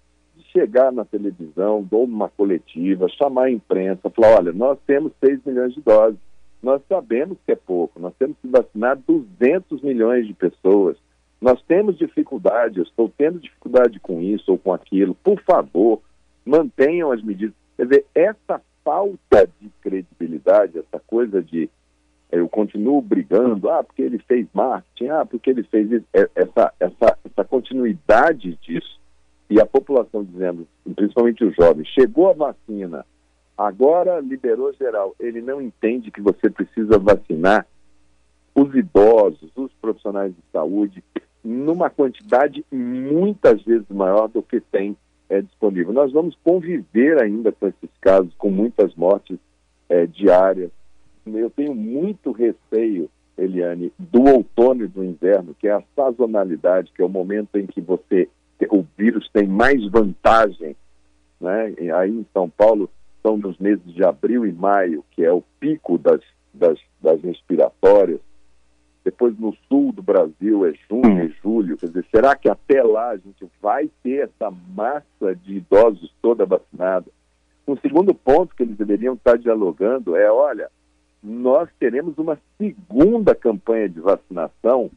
chegar 0.54 0.92
na 0.92 1.04
televisão 1.04 1.86
ou 1.90 2.06
numa 2.06 2.28
coletiva, 2.28 3.08
chamar 3.08 3.44
a 3.44 3.50
imprensa, 3.50 4.10
falar, 4.10 4.38
olha, 4.38 4.52
nós 4.52 4.78
temos 4.86 5.12
6 5.24 5.40
milhões 5.44 5.74
de 5.74 5.80
doses, 5.80 6.18
nós 6.62 6.80
sabemos 6.88 7.36
que 7.44 7.52
é 7.52 7.56
pouco, 7.56 8.00
nós 8.00 8.14
temos 8.18 8.36
que 8.40 8.48
vacinar 8.48 8.96
200 9.06 9.82
milhões 9.82 10.26
de 10.26 10.32
pessoas, 10.32 10.96
nós 11.40 11.60
temos 11.62 11.98
dificuldade, 11.98 12.78
eu 12.78 12.84
estou 12.84 13.12
tendo 13.18 13.38
dificuldade 13.38 13.98
com 14.00 14.20
isso 14.20 14.52
ou 14.52 14.58
com 14.58 14.72
aquilo, 14.72 15.14
por 15.16 15.40
favor, 15.42 16.00
mantenham 16.44 17.12
as 17.12 17.22
medidas. 17.22 17.54
Quer 17.76 17.86
dizer, 17.86 18.06
essa 18.14 18.62
falta 18.84 19.48
de 19.60 19.68
credibilidade, 19.82 20.78
essa 20.78 21.02
coisa 21.06 21.42
de 21.42 21.68
eu 22.30 22.48
continuo 22.48 23.00
brigando, 23.00 23.70
ah, 23.70 23.84
porque 23.84 24.02
ele 24.02 24.18
fez 24.18 24.46
marketing, 24.52 25.08
ah, 25.08 25.24
porque 25.24 25.50
ele 25.50 25.62
fez 25.64 25.90
isso, 25.90 26.04
é, 26.12 26.28
essa, 26.34 26.72
essa, 26.80 27.18
essa 27.24 27.44
continuidade 27.44 28.58
disso, 28.60 28.98
e 29.48 29.60
a 29.60 29.66
população 29.66 30.24
dizendo, 30.24 30.66
principalmente 30.94 31.44
os 31.44 31.54
jovens, 31.54 31.88
chegou 31.88 32.30
a 32.30 32.32
vacina, 32.32 33.04
agora 33.56 34.20
liberou 34.20 34.72
geral, 34.72 35.14
ele 35.20 35.40
não 35.40 35.60
entende 35.60 36.10
que 36.10 36.20
você 36.20 36.50
precisa 36.50 36.98
vacinar 36.98 37.66
os 38.54 38.74
idosos, 38.74 39.50
os 39.56 39.72
profissionais 39.80 40.32
de 40.32 40.42
saúde, 40.52 41.02
numa 41.42 41.90
quantidade 41.90 42.64
muitas 42.72 43.62
vezes 43.62 43.88
maior 43.90 44.28
do 44.28 44.42
que 44.42 44.60
tem 44.60 44.96
é, 45.28 45.42
disponível. 45.42 45.92
Nós 45.92 46.12
vamos 46.12 46.36
conviver 46.42 47.20
ainda 47.20 47.52
com 47.52 47.66
esses 47.66 47.90
casos, 48.00 48.32
com 48.38 48.50
muitas 48.50 48.94
mortes 48.94 49.38
é, 49.88 50.06
diárias. 50.06 50.70
Eu 51.26 51.50
tenho 51.50 51.74
muito 51.74 52.32
receio, 52.32 53.10
Eliane, 53.36 53.92
do 53.98 54.22
outono 54.22 54.84
e 54.84 54.88
do 54.88 55.04
inverno, 55.04 55.54
que 55.58 55.68
é 55.68 55.72
a 55.72 55.82
sazonalidade, 55.96 56.92
que 56.94 57.02
é 57.02 57.04
o 57.04 57.08
momento 57.08 57.56
em 57.56 57.66
que 57.66 57.80
você 57.80 58.28
o 58.70 58.86
vírus 58.96 59.28
tem 59.32 59.46
mais 59.46 59.84
vantagem. 59.88 60.76
Né? 61.40 61.74
E 61.80 61.90
aí 61.90 62.10
em 62.10 62.26
São 62.32 62.48
Paulo 62.48 62.90
são 63.22 63.36
nos 63.36 63.58
meses 63.58 63.84
de 63.92 64.04
abril 64.04 64.46
e 64.46 64.52
maio, 64.52 65.04
que 65.10 65.24
é 65.24 65.32
o 65.32 65.42
pico 65.58 65.98
das, 65.98 66.20
das, 66.52 66.78
das 67.00 67.20
respiratórias. 67.22 68.20
Depois 69.04 69.38
no 69.38 69.54
sul 69.68 69.92
do 69.92 70.02
Brasil 70.02 70.66
é 70.66 70.72
junho 70.88 71.24
e 71.24 71.34
julho. 71.42 71.76
Quer 71.76 71.86
dizer, 71.88 72.06
será 72.10 72.34
que 72.34 72.48
até 72.48 72.82
lá 72.82 73.10
a 73.10 73.16
gente 73.16 73.46
vai 73.60 73.90
ter 74.02 74.28
essa 74.28 74.50
massa 74.74 75.34
de 75.36 75.56
idosos 75.56 76.12
toda 76.22 76.46
vacinada? 76.46 77.06
Um 77.66 77.76
segundo 77.76 78.14
ponto 78.14 78.54
que 78.54 78.62
eles 78.62 78.76
deveriam 78.76 79.14
estar 79.14 79.36
dialogando 79.38 80.16
é, 80.16 80.30
olha, 80.30 80.70
nós 81.22 81.68
teremos 81.78 82.16
uma 82.18 82.38
segunda 82.58 83.34
campanha 83.34 83.88
de 83.88 84.00
vacinação 84.00 84.90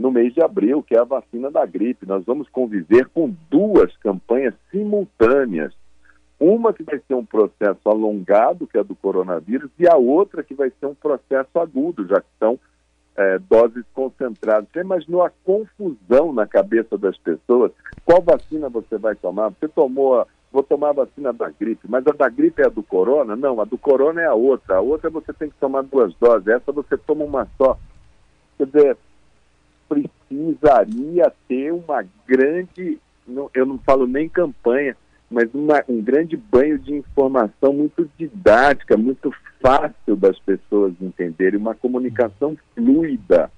no 0.00 0.10
mês 0.10 0.32
de 0.32 0.42
abril, 0.42 0.82
que 0.82 0.96
é 0.96 0.98
a 0.98 1.04
vacina 1.04 1.50
da 1.50 1.66
gripe. 1.66 2.06
Nós 2.06 2.24
vamos 2.24 2.48
conviver 2.48 3.06
com 3.08 3.32
duas 3.50 3.94
campanhas 3.98 4.54
simultâneas. 4.70 5.74
Uma 6.38 6.72
que 6.72 6.82
vai 6.82 6.98
ser 7.06 7.14
um 7.14 7.24
processo 7.24 7.86
alongado, 7.86 8.66
que 8.66 8.78
é 8.78 8.82
do 8.82 8.94
coronavírus, 8.94 9.70
e 9.78 9.86
a 9.86 9.96
outra 9.96 10.42
que 10.42 10.54
vai 10.54 10.72
ser 10.80 10.86
um 10.86 10.94
processo 10.94 11.60
agudo, 11.60 12.06
já 12.06 12.18
que 12.18 12.28
são 12.38 12.58
é, 13.14 13.38
doses 13.40 13.84
concentradas. 13.92 14.66
Você 14.72 14.80
imaginou 14.80 15.22
a 15.22 15.30
confusão 15.44 16.32
na 16.32 16.46
cabeça 16.46 16.96
das 16.96 17.18
pessoas? 17.18 17.70
Qual 18.02 18.22
vacina 18.22 18.70
você 18.70 18.96
vai 18.96 19.14
tomar? 19.14 19.50
Você 19.50 19.68
tomou 19.68 20.18
a, 20.18 20.26
vou 20.50 20.62
tomar 20.62 20.90
a 20.90 21.04
vacina 21.04 21.30
da 21.30 21.50
gripe, 21.50 21.86
mas 21.86 22.06
a 22.06 22.12
da 22.12 22.30
gripe 22.30 22.62
é 22.62 22.66
a 22.66 22.70
do 22.70 22.82
corona? 22.82 23.36
Não, 23.36 23.60
a 23.60 23.64
do 23.66 23.76
corona 23.76 24.22
é 24.22 24.26
a 24.26 24.34
outra. 24.34 24.76
A 24.76 24.80
outra 24.80 25.10
você 25.10 25.34
tem 25.34 25.50
que 25.50 25.56
tomar 25.60 25.82
duas 25.82 26.14
doses, 26.14 26.48
essa 26.48 26.72
você 26.72 26.96
toma 26.96 27.22
uma 27.22 27.46
só. 27.58 27.76
Quer 28.56 28.64
dizer, 28.64 28.96
precisaria 29.90 31.32
ter 31.48 31.72
uma 31.72 32.04
grande, 32.26 32.98
eu 33.54 33.66
não 33.66 33.78
falo 33.78 34.06
nem 34.06 34.28
campanha, 34.28 34.96
mas 35.30 35.52
uma, 35.54 35.82
um 35.88 36.00
grande 36.00 36.36
banho 36.36 36.78
de 36.78 36.94
informação 36.94 37.72
muito 37.72 38.08
didática, 38.18 38.96
muito 38.96 39.32
fácil 39.60 40.16
das 40.16 40.38
pessoas 40.40 40.94
entenderem, 41.00 41.58
uma 41.58 41.74
comunicação 41.74 42.56
fluida. 42.74 43.50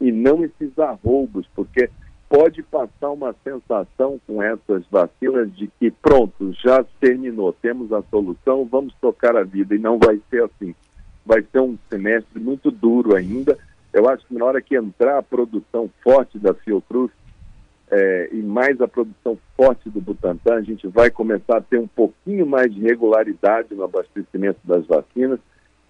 e 0.00 0.12
não 0.12 0.44
esses 0.44 0.78
arroubos, 0.78 1.46
porque 1.54 1.88
pode 2.28 2.62
passar 2.64 3.10
uma 3.10 3.34
sensação 3.44 4.20
com 4.26 4.42
essas 4.42 4.84
vacinas 4.90 5.54
de 5.56 5.68
que 5.78 5.90
pronto, 5.90 6.52
já 6.62 6.84
terminou, 7.00 7.52
temos 7.52 7.92
a 7.92 8.02
solução, 8.10 8.64
vamos 8.64 8.94
tocar 9.00 9.36
a 9.36 9.44
vida 9.44 9.74
e 9.74 9.78
não 9.78 9.98
vai 9.98 10.20
ser 10.28 10.42
assim. 10.42 10.74
Vai 11.24 11.42
ser 11.50 11.60
um 11.60 11.78
semestre 11.88 12.38
muito 12.38 12.70
duro 12.70 13.16
ainda. 13.16 13.56
Eu 13.96 14.06
acho 14.10 14.26
que 14.26 14.34
na 14.34 14.44
hora 14.44 14.60
que 14.60 14.76
entrar 14.76 15.16
a 15.16 15.22
produção 15.22 15.88
forte 16.04 16.38
da 16.38 16.52
Fiocruz 16.52 17.10
é, 17.90 18.28
e 18.30 18.42
mais 18.42 18.78
a 18.82 18.86
produção 18.86 19.38
forte 19.56 19.88
do 19.88 20.02
Butantan, 20.02 20.56
a 20.56 20.60
gente 20.60 20.86
vai 20.86 21.10
começar 21.10 21.56
a 21.56 21.60
ter 21.62 21.78
um 21.78 21.86
pouquinho 21.86 22.44
mais 22.44 22.74
de 22.74 22.78
regularidade 22.82 23.74
no 23.74 23.84
abastecimento 23.84 24.58
das 24.64 24.84
vacinas. 24.84 25.40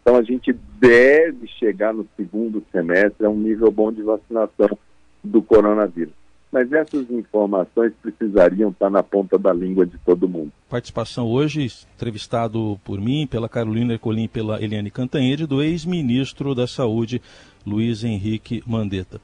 Então 0.01 0.14
a 0.14 0.23
gente 0.23 0.53
deve 0.79 1.49
chegar 1.59 1.92
no 1.92 2.07
segundo 2.16 2.64
semestre 2.71 3.27
a 3.27 3.29
um 3.29 3.37
nível 3.37 3.73
bom 3.73 3.90
de 3.90 4.03
vacinação 4.03 4.79
do 5.25 5.42
coronavírus 5.42 6.14
mas 6.57 6.73
essas 6.73 7.11
informações 7.11 7.92
precisariam 8.01 8.71
estar 8.71 8.88
na 8.88 9.03
ponta 9.03 9.38
da 9.38 9.53
língua 9.53 9.85
de 9.85 9.99
todo 9.99 10.27
mundo. 10.27 10.51
Participação 10.71 11.27
hoje, 11.27 11.71
entrevistado 11.95 12.81
por 12.83 12.99
mim, 12.99 13.27
pela 13.27 13.47
Carolina 13.47 13.92
Ercolim 13.92 14.25
e 14.25 14.29
pela 14.29 14.62
Eliane 14.62 14.90
Cantanhede, 14.90 15.47
do 15.47 15.62
ex-ministro 15.62 16.55
da 16.55 16.66
Saúde, 16.66 17.21
Luiz 17.66 18.05
Henrique 18.05 18.62
Mandetta. 18.66 19.20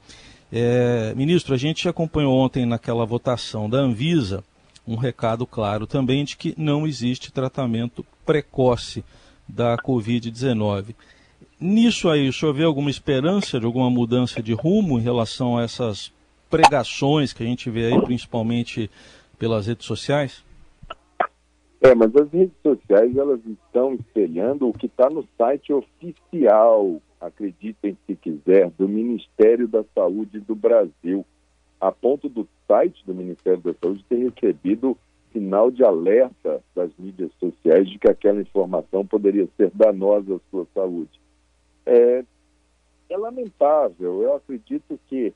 É, 0.52 1.14
ministro, 1.14 1.54
a 1.54 1.56
gente 1.56 1.88
acompanhou 1.88 2.34
ontem 2.34 2.66
naquela 2.66 3.06
votação 3.06 3.70
da 3.70 3.78
Anvisa 3.78 4.44
um 4.86 4.96
recado 4.96 5.46
claro 5.46 5.86
também 5.86 6.24
de 6.24 6.36
que 6.36 6.54
não 6.58 6.86
existe 6.86 7.32
tratamento 7.32 8.04
precoce 8.26 9.04
da 9.48 9.76
Covid-19. 9.76 10.94
Nisso 11.60 12.10
aí, 12.10 12.28
o 12.28 12.32
senhor 12.32 12.52
vê 12.52 12.64
alguma 12.64 12.90
esperança 12.90 13.60
de 13.60 13.66
alguma 13.66 13.88
mudança 13.88 14.42
de 14.42 14.52
rumo 14.52 14.98
em 14.98 15.02
relação 15.02 15.56
a 15.56 15.62
essas 15.62 16.12
pregações 16.50 17.32
que 17.32 17.42
a 17.42 17.46
gente 17.46 17.70
vê 17.70 17.86
aí, 17.86 18.02
principalmente 18.02 18.90
pelas 19.38 19.66
redes 19.66 19.86
sociais? 19.86 20.44
É, 21.80 21.94
mas 21.94 22.14
as 22.14 22.30
redes 22.30 22.54
sociais 22.62 23.16
elas 23.16 23.40
estão 23.44 23.94
espelhando 23.94 24.68
o 24.68 24.72
que 24.72 24.86
está 24.86 25.08
no 25.08 25.26
site 25.36 25.72
oficial, 25.72 27.00
acreditem 27.22 27.96
se 28.04 28.16
quiser, 28.16 28.70
do 28.70 28.88
Ministério 28.88 29.68
da 29.68 29.84
Saúde 29.94 30.40
do 30.40 30.54
Brasil, 30.54 31.24
a 31.80 31.92
ponto 31.92 32.28
do 32.28 32.46
site 32.66 33.04
do 33.06 33.14
Ministério 33.14 33.60
da 33.60 33.72
Saúde 33.74 34.04
ter 34.08 34.16
recebido 34.16 34.98
sinal 35.32 35.70
de 35.70 35.84
alerta 35.84 36.60
das 36.74 36.90
mídias 36.98 37.30
sociais 37.38 37.88
de 37.88 37.98
que 37.98 38.10
aquela 38.10 38.40
informação 38.40 39.06
poderia 39.06 39.48
ser 39.56 39.70
danosa 39.72 40.36
à 40.36 40.40
sua 40.50 40.66
saúde. 40.74 41.20
É, 41.86 42.24
é 43.08 43.16
lamentável. 43.16 44.22
Eu 44.22 44.34
acredito 44.34 44.98
que 45.08 45.32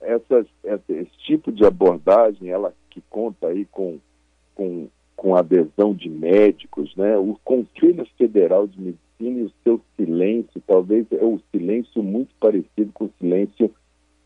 essas, 0.00 0.46
esse 0.88 1.18
tipo 1.26 1.52
de 1.52 1.64
abordagem, 1.64 2.48
ela 2.48 2.72
que 2.88 3.02
conta 3.10 3.48
aí 3.48 3.64
com, 3.66 3.98
com, 4.54 4.88
com 5.14 5.36
adesão 5.36 5.94
de 5.94 6.08
médicos, 6.08 6.94
né? 6.96 7.18
O 7.18 7.38
Conselho 7.44 8.06
Federal 8.16 8.66
de 8.66 8.80
Medicina 8.80 9.05
e 9.18 9.42
o 9.42 9.52
seu 9.62 9.80
silêncio, 9.96 10.62
talvez 10.66 11.06
é 11.10 11.24
o 11.24 11.40
silêncio 11.50 12.02
muito 12.02 12.34
parecido 12.38 12.92
com 12.92 13.06
o 13.06 13.12
silêncio 13.18 13.72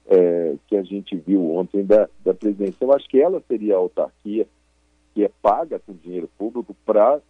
é, 0.06 0.56
que 0.66 0.76
a 0.76 0.82
gente 0.82 1.16
viu 1.16 1.52
ontem 1.52 1.84
da, 1.84 2.08
da 2.24 2.34
presidência. 2.34 2.84
Eu 2.84 2.92
acho 2.92 3.08
que 3.08 3.20
ela 3.20 3.42
seria 3.48 3.74
a 3.74 3.78
autarquia 3.78 4.46
que 5.14 5.24
é 5.24 5.30
paga 5.42 5.78
com 5.78 5.92
dinheiro 5.94 6.28
público 6.38 6.74
para 6.84 7.20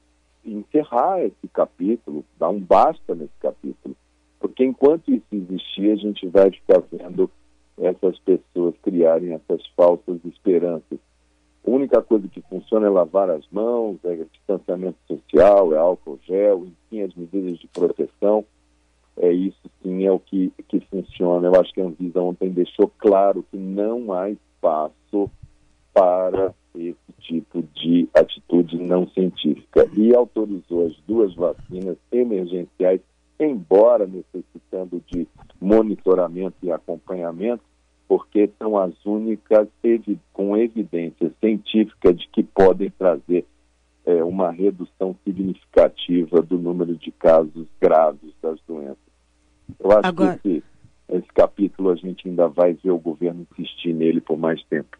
encerrar 0.44 1.22
esse 1.22 1.48
capítulo, 1.52 2.24
dar 2.38 2.48
um 2.50 2.60
basta 2.60 3.14
nesse 3.14 3.34
capítulo. 3.40 3.96
Porque 4.38 4.64
enquanto 4.64 5.10
isso 5.10 5.26
existir, 5.32 5.90
a 5.90 5.96
gente 5.96 6.26
vai 6.26 6.50
ficar 6.50 6.82
vendo 6.90 7.30
essas 7.78 8.18
pessoas 8.20 8.74
criarem 8.82 9.32
essas 9.32 9.66
falsas 9.76 10.18
esperanças. 10.24 10.98
A 11.66 11.70
única 11.70 12.02
coisa 12.02 12.26
que 12.28 12.40
funciona 12.42 12.86
é 12.86 12.90
lavar 12.90 13.30
as 13.30 13.46
mãos, 13.50 13.98
é 14.04 14.16
distanciamento 14.32 14.98
social, 15.06 15.74
é 15.74 15.78
álcool 15.78 16.18
gel, 16.26 16.66
enfim, 16.66 17.02
as 17.02 17.14
medidas 17.14 17.58
de 17.58 17.68
proteção. 17.68 18.44
É 19.16 19.30
isso 19.30 19.60
sim 19.82 20.06
é 20.06 20.12
o 20.12 20.18
que, 20.18 20.52
que 20.68 20.80
funciona. 20.80 21.48
Eu 21.48 21.60
acho 21.60 21.72
que 21.72 21.80
a 21.80 21.84
Anvisa 21.84 22.20
ontem 22.20 22.50
deixou 22.50 22.90
claro 22.98 23.44
que 23.50 23.56
não 23.56 24.12
há 24.12 24.30
espaço 24.30 25.30
para 25.92 26.54
esse 26.74 27.12
tipo 27.18 27.62
de 27.74 28.08
atitude 28.14 28.78
não 28.78 29.08
científica 29.08 29.88
e 29.96 30.14
autorizou 30.14 30.86
as 30.86 30.96
duas 31.06 31.34
vacinas 31.34 31.96
emergenciais, 32.12 33.00
embora 33.38 34.06
necessitando 34.06 35.02
de 35.08 35.26
monitoramento 35.60 36.56
e 36.62 36.70
acompanhamento, 36.70 37.62
porque 38.10 38.50
são 38.58 38.76
as 38.76 38.92
únicas 39.06 39.68
com 40.32 40.56
evidência 40.56 41.32
científica 41.38 42.12
de 42.12 42.26
que 42.30 42.42
podem 42.42 42.90
trazer 42.90 43.46
é, 44.04 44.24
uma 44.24 44.50
redução 44.50 45.14
significativa 45.24 46.42
do 46.42 46.58
número 46.58 46.96
de 46.96 47.12
casos 47.12 47.68
graves 47.80 48.32
das 48.42 48.58
doenças. 48.66 48.98
Eu 49.78 49.92
acho 49.92 50.08
Agora... 50.08 50.36
que 50.38 50.48
esse, 50.56 50.64
esse 51.08 51.28
capítulo 51.32 51.90
a 51.90 51.94
gente 51.94 52.28
ainda 52.28 52.48
vai 52.48 52.72
ver 52.72 52.90
o 52.90 52.98
governo 52.98 53.46
insistir 53.52 53.94
nele 53.94 54.20
por 54.20 54.36
mais 54.36 54.60
tempo. 54.64 54.98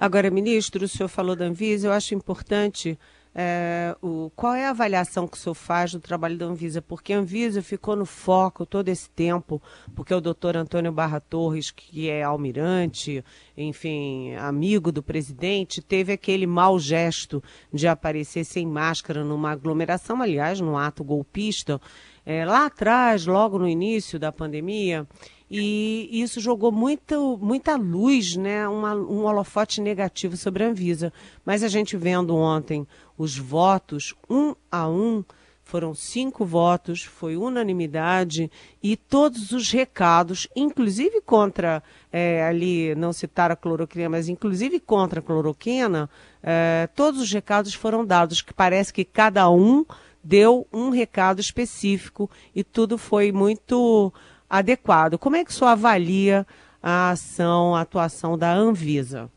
Agora, 0.00 0.30
ministro, 0.30 0.86
o 0.86 0.88
senhor 0.88 1.08
falou 1.08 1.36
da 1.36 1.44
Anvisa, 1.44 1.88
eu 1.88 1.92
acho 1.92 2.14
importante 2.14 2.98
é, 3.34 3.96
o, 4.02 4.30
qual 4.34 4.54
é 4.54 4.66
a 4.66 4.70
avaliação 4.70 5.28
que 5.28 5.36
o 5.36 5.40
senhor 5.40 5.54
faz 5.54 5.92
do 5.92 6.00
trabalho 6.00 6.36
da 6.36 6.46
Anvisa? 6.46 6.82
Porque 6.82 7.12
a 7.12 7.18
Anvisa 7.18 7.62
ficou 7.62 7.94
no 7.94 8.06
foco 8.06 8.66
todo 8.66 8.88
esse 8.88 9.08
tempo, 9.10 9.62
porque 9.94 10.12
o 10.12 10.20
doutor 10.20 10.56
Antônio 10.56 10.90
Barra 10.90 11.20
Torres, 11.20 11.70
que 11.70 12.08
é 12.08 12.22
almirante, 12.22 13.24
enfim, 13.56 14.34
amigo 14.34 14.90
do 14.90 15.02
presidente, 15.02 15.82
teve 15.82 16.12
aquele 16.12 16.46
mau 16.46 16.78
gesto 16.78 17.42
de 17.72 17.86
aparecer 17.86 18.44
sem 18.44 18.66
máscara 18.66 19.24
numa 19.24 19.52
aglomeração, 19.52 20.22
aliás, 20.22 20.60
num 20.60 20.76
ato 20.76 21.04
golpista, 21.04 21.80
é, 22.28 22.44
lá 22.44 22.66
atrás, 22.66 23.24
logo 23.24 23.58
no 23.58 23.66
início 23.66 24.18
da 24.18 24.30
pandemia 24.30 25.06
e 25.50 26.10
isso 26.12 26.42
jogou 26.42 26.70
muito, 26.70 27.38
muita 27.40 27.74
luz, 27.74 28.36
né, 28.36 28.68
uma, 28.68 28.94
um 28.94 29.24
holofote 29.24 29.80
negativo 29.80 30.36
sobre 30.36 30.62
a 30.62 30.68
Anvisa. 30.68 31.10
Mas 31.42 31.62
a 31.62 31.68
gente 31.68 31.96
vendo 31.96 32.36
ontem 32.36 32.86
os 33.16 33.38
votos, 33.38 34.14
um 34.28 34.54
a 34.70 34.86
um, 34.86 35.24
foram 35.64 35.94
cinco 35.94 36.44
votos, 36.44 37.02
foi 37.02 37.34
unanimidade 37.34 38.50
e 38.82 38.94
todos 38.94 39.50
os 39.52 39.70
recados, 39.70 40.46
inclusive 40.54 41.22
contra, 41.22 41.82
é, 42.12 42.44
ali, 42.44 42.94
não 42.94 43.10
citar 43.10 43.50
a 43.50 43.56
cloroquina, 43.56 44.10
mas 44.10 44.28
inclusive 44.28 44.78
contra 44.80 45.20
a 45.20 45.22
cloroquina, 45.22 46.10
é, 46.42 46.90
todos 46.94 47.22
os 47.22 47.32
recados 47.32 47.72
foram 47.72 48.04
dados, 48.04 48.42
que 48.42 48.52
parece 48.52 48.92
que 48.92 49.04
cada 49.04 49.48
um 49.50 49.86
deu 50.28 50.66
um 50.70 50.90
recado 50.90 51.40
específico 51.40 52.30
e 52.54 52.62
tudo 52.62 52.98
foi 52.98 53.32
muito 53.32 54.12
adequado. 54.48 55.16
Como 55.16 55.36
é 55.36 55.44
que 55.44 55.50
o 55.50 55.54
senhor 55.54 55.70
avalia 55.70 56.46
a 56.82 57.10
ação, 57.10 57.74
a 57.74 57.80
atuação 57.80 58.36
da 58.36 58.52
Anvisa? 58.52 59.30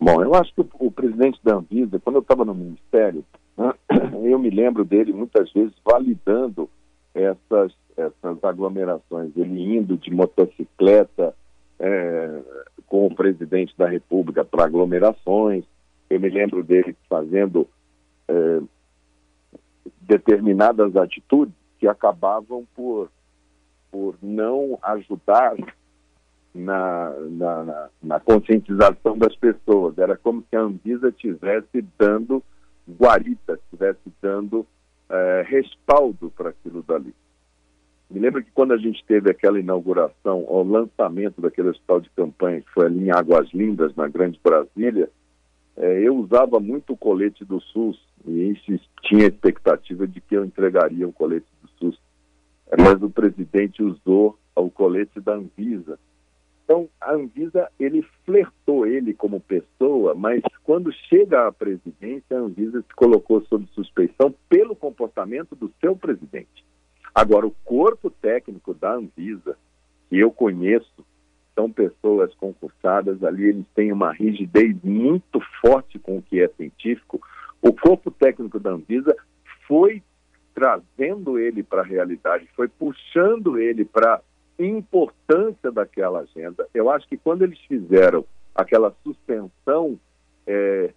Bom, 0.00 0.24
eu 0.24 0.34
acho 0.34 0.52
que 0.54 0.60
o, 0.60 0.90
presidente 0.90 1.38
da 1.44 1.54
Anvisa, 1.54 2.00
quando 2.00 2.16
eu 2.16 2.22
estava 2.22 2.44
no 2.44 2.52
Ministério, 2.52 3.24
eu 4.24 4.38
me 4.40 4.50
lembro 4.50 4.84
dele 4.84 5.12
muitas 5.12 5.52
vezes 5.52 5.74
validando 5.84 6.68
essas, 7.14 7.72
essas 7.96 8.42
aglomerações. 8.42 9.30
Ele 9.36 9.76
indo 9.76 9.96
de 9.96 10.10
motocicleta 10.10 11.32
é, 11.78 12.40
com 12.88 13.06
o 13.06 13.14
presidente 13.14 13.72
da 13.78 13.86
República 13.86 14.44
para 14.44 14.64
aglomerações. 14.64 15.64
Eu 16.08 16.18
me 16.18 16.28
lembro 16.28 16.64
dele 16.64 16.96
fazendo 17.08 17.68
é, 18.26 18.60
determinadas 20.10 20.96
atitudes 20.96 21.54
que 21.78 21.86
acabavam 21.86 22.66
por 22.74 23.08
por 23.90 24.14
não 24.22 24.78
ajudar 24.82 25.56
na, 26.54 27.10
na, 27.28 27.64
na, 27.64 27.88
na 28.00 28.20
conscientização 28.20 29.18
das 29.18 29.34
pessoas. 29.34 29.98
Era 29.98 30.16
como 30.16 30.44
se 30.48 30.54
a 30.54 30.60
Anvisa 30.60 31.08
estivesse 31.08 31.84
dando 31.98 32.40
guarita, 32.88 33.54
estivesse 33.54 34.12
dando 34.22 34.64
é, 35.08 35.44
respaldo 35.44 36.30
para 36.36 36.50
aquilo 36.50 36.84
dali. 36.84 37.12
Me 38.08 38.20
lembro 38.20 38.44
que 38.44 38.50
quando 38.52 38.72
a 38.74 38.76
gente 38.76 39.04
teve 39.06 39.28
aquela 39.28 39.58
inauguração, 39.58 40.44
o 40.46 40.62
lançamento 40.62 41.40
daquele 41.40 41.70
hospital 41.70 42.00
de 42.00 42.10
campanha, 42.10 42.60
que 42.60 42.70
foi 42.70 42.86
ali 42.86 43.06
em 43.06 43.10
Águas 43.10 43.48
Lindas, 43.52 43.94
na 43.96 44.06
Grande 44.06 44.38
Brasília, 44.42 45.10
é, 45.80 46.00
eu 46.06 46.16
usava 46.16 46.60
muito 46.60 46.92
o 46.92 46.96
colete 46.96 47.44
do 47.44 47.60
SUS 47.60 47.98
e 48.26 48.54
tinha 49.02 49.26
expectativa 49.26 50.06
de 50.06 50.20
que 50.20 50.36
eu 50.36 50.44
entregaria 50.44 51.08
o 51.08 51.12
colete 51.12 51.46
do 51.62 51.68
SUS 51.78 51.98
mas 52.78 53.02
o 53.02 53.10
presidente 53.10 53.82
usou 53.82 54.38
o 54.54 54.70
colete 54.70 55.20
da 55.20 55.34
Anvisa. 55.34 55.98
Então, 56.64 56.88
a 57.00 57.14
Anvisa, 57.14 57.68
ele 57.80 58.06
flertou 58.24 58.86
ele 58.86 59.12
como 59.12 59.40
pessoa, 59.40 60.14
mas 60.14 60.40
quando 60.62 60.92
chega 60.92 61.48
à 61.48 61.52
presidência, 61.52 62.36
a 62.36 62.40
Anvisa 62.40 62.82
se 62.82 62.94
colocou 62.94 63.44
sob 63.46 63.66
suspeição 63.72 64.32
pelo 64.48 64.76
comportamento 64.76 65.56
do 65.56 65.72
seu 65.80 65.96
presidente. 65.96 66.64
Agora, 67.12 67.46
o 67.46 67.54
corpo 67.64 68.08
técnico 68.08 68.72
da 68.72 68.94
Anvisa 68.94 69.56
que 70.08 70.18
eu 70.18 70.30
conheço 70.30 71.04
são 71.54 71.70
pessoas 71.70 72.34
concursadas 72.34 73.22
ali, 73.22 73.48
eles 73.48 73.66
têm 73.74 73.92
uma 73.92 74.12
rigidez 74.12 74.76
muito 74.82 75.40
forte 75.60 75.98
com 75.98 76.18
o 76.18 76.22
que 76.22 76.40
é 76.40 76.48
científico. 76.48 77.20
O 77.60 77.72
corpo 77.72 78.10
técnico 78.10 78.58
da 78.58 78.70
Anvisa 78.70 79.14
foi 79.66 80.02
trazendo 80.54 81.38
ele 81.38 81.62
para 81.62 81.82
a 81.82 81.84
realidade, 81.84 82.48
foi 82.54 82.68
puxando 82.68 83.58
ele 83.58 83.84
para 83.84 84.16
a 84.16 84.62
importância 84.62 85.70
daquela 85.70 86.20
agenda. 86.20 86.66
Eu 86.74 86.90
acho 86.90 87.08
que 87.08 87.16
quando 87.16 87.42
eles 87.42 87.58
fizeram 87.60 88.24
aquela 88.54 88.94
suspensão 89.02 89.98
é, 90.46 90.92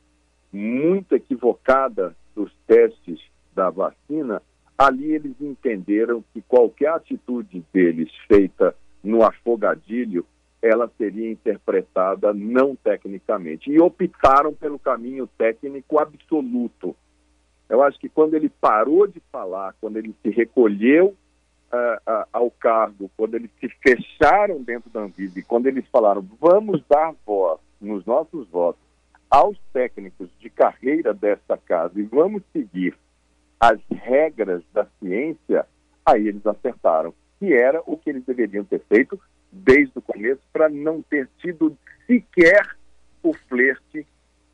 muito 0.52 1.16
equivocada 1.16 2.16
dos 2.36 2.52
testes 2.68 3.20
da 3.56 3.70
vacina, 3.70 4.42
ali 4.78 5.12
eles 5.14 5.36
entenderam 5.40 6.24
que 6.34 6.42
qualquer 6.42 6.90
atitude 6.90 7.64
deles 7.72 8.10
feita 8.28 8.76
no 9.04 9.24
afogadilho, 9.24 10.26
ela 10.64 10.90
seria 10.98 11.30
interpretada 11.30 12.34
não 12.34 12.74
tecnicamente. 12.74 13.70
E 13.70 13.82
optaram 13.82 14.54
pelo 14.54 14.80
caminho 14.80 15.28
técnico 15.38 16.00
absoluto. 16.00 16.96
Eu 17.68 17.84
acho 17.84 18.00
que 18.00 18.08
quando 18.08 18.36
ele 18.36 18.48
parou 18.48 19.06
de 19.06 19.22
falar, 19.30 19.76
quando 19.82 19.98
ele 19.98 20.16
se 20.24 20.30
recolheu 20.30 21.08
uh, 21.08 22.12
uh, 22.12 22.26
ao 22.32 22.50
cargo, 22.50 23.12
quando 23.18 23.36
eles 23.36 23.52
se 23.60 23.68
fecharam 23.68 24.64
dentro 24.64 24.90
da 24.90 25.02
Anvisa 25.02 25.38
e 25.38 25.44
quando 25.44 25.68
eles 25.68 25.86
falaram 25.92 26.26
vamos 26.40 26.82
dar 26.88 27.14
voz 27.26 27.60
nos 27.82 28.06
nossos 28.06 28.48
votos 28.48 28.82
aos 29.30 29.58
técnicos 29.74 30.30
de 30.40 30.50
carreira 30.50 31.14
desta 31.14 31.58
casa 31.58 32.00
e 32.00 32.04
vamos 32.04 32.42
seguir 32.54 32.96
as 33.60 33.80
regras 33.90 34.64
da 34.72 34.86
ciência, 35.00 35.66
aí 36.06 36.28
eles 36.28 36.46
acertaram. 36.46 37.14
Que 37.40 37.54
era 37.54 37.82
o 37.86 37.98
que 37.98 38.10
eles 38.10 38.24
deveriam 38.24 38.64
ter 38.64 38.80
feito 38.88 39.20
desde 39.54 39.98
o 39.98 40.02
começo 40.02 40.42
para 40.52 40.70
não 40.70 41.02
ter 41.02 41.30
tido 41.40 41.78
sequer 42.08 42.76
o 43.22 43.34
flerte 43.34 44.06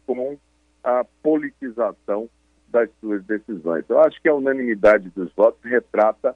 com 0.06 0.38
a 0.84 1.06
politização 1.24 2.30
das 2.68 2.90
suas 3.00 3.24
decisões. 3.24 3.84
Eu 3.90 4.00
acho 4.00 4.22
que 4.22 4.30
a 4.30 4.36
unanimidade 4.36 5.10
dos 5.10 5.32
votos 5.34 5.64
retrata 5.64 6.36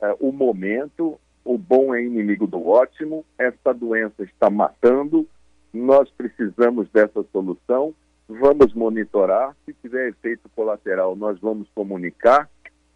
uh, 0.00 0.16
o 0.18 0.32
momento, 0.32 1.20
o 1.44 1.56
bom 1.56 1.94
é 1.94 2.02
inimigo 2.02 2.46
do 2.46 2.66
ótimo, 2.66 3.24
essa 3.38 3.72
doença 3.72 4.24
está 4.24 4.50
matando, 4.50 5.28
nós 5.72 6.10
precisamos 6.10 6.88
dessa 6.90 7.22
solução 7.32 7.94
vamos 8.38 8.72
monitorar. 8.74 9.56
Se 9.64 9.74
tiver 9.74 10.08
efeito 10.08 10.48
colateral, 10.54 11.16
nós 11.16 11.38
vamos 11.40 11.68
comunicar 11.74 12.48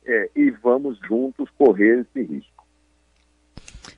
é, 0.04 0.30
e 0.36 0.50
vamos 0.50 0.98
juntos 1.00 1.48
correr 1.58 2.00
esse 2.00 2.22
risco. 2.22 2.53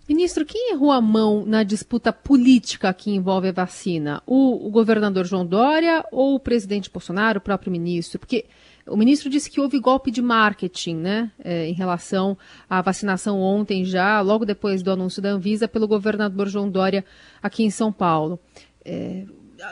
Ministro, 0.09 0.47
quem 0.47 0.71
errou 0.71 0.93
a 0.93 1.01
mão 1.01 1.45
na 1.45 1.65
disputa 1.65 2.13
política 2.13 2.95
que 2.95 3.11
envolve 3.11 3.49
a 3.49 3.53
vacina? 3.53 4.23
O, 4.25 4.69
o, 4.69 4.71
governador 4.71 5.25
João 5.25 5.45
Dória 5.45 6.05
ou 6.13 6.37
o 6.37 6.41
presidente 6.41 6.89
Bolsonaro, 6.89 7.39
o 7.39 7.41
próprio 7.43 7.73
ministro? 7.73 8.21
Porque 8.21 8.45
o 8.87 8.97
ministro 8.97 9.29
disse 9.29 9.51
que 9.51 9.61
houve 9.61 9.81
golpe 9.81 10.13
de 10.13 10.23
marketing, 10.23 10.97
né, 10.99 11.33
é, 11.43 11.67
em 11.67 11.73
relação 11.73 12.39
à 12.71 12.81
vacinação 12.81 13.41
ontem 13.41 13.85
já, 13.85 14.21
logo 14.21 14.45
depois 14.45 14.81
do 14.81 14.93
anúncio 14.93 15.21
da 15.21 15.31
Anvisa, 15.31 15.67
pelo 15.67 15.89
governador 15.89 16.47
João 16.47 16.71
Dória 16.71 17.05
aqui 17.43 17.65
em 17.65 17.71
São 17.71 17.93
Paulo. 17.93 18.39
É, 18.85 19.25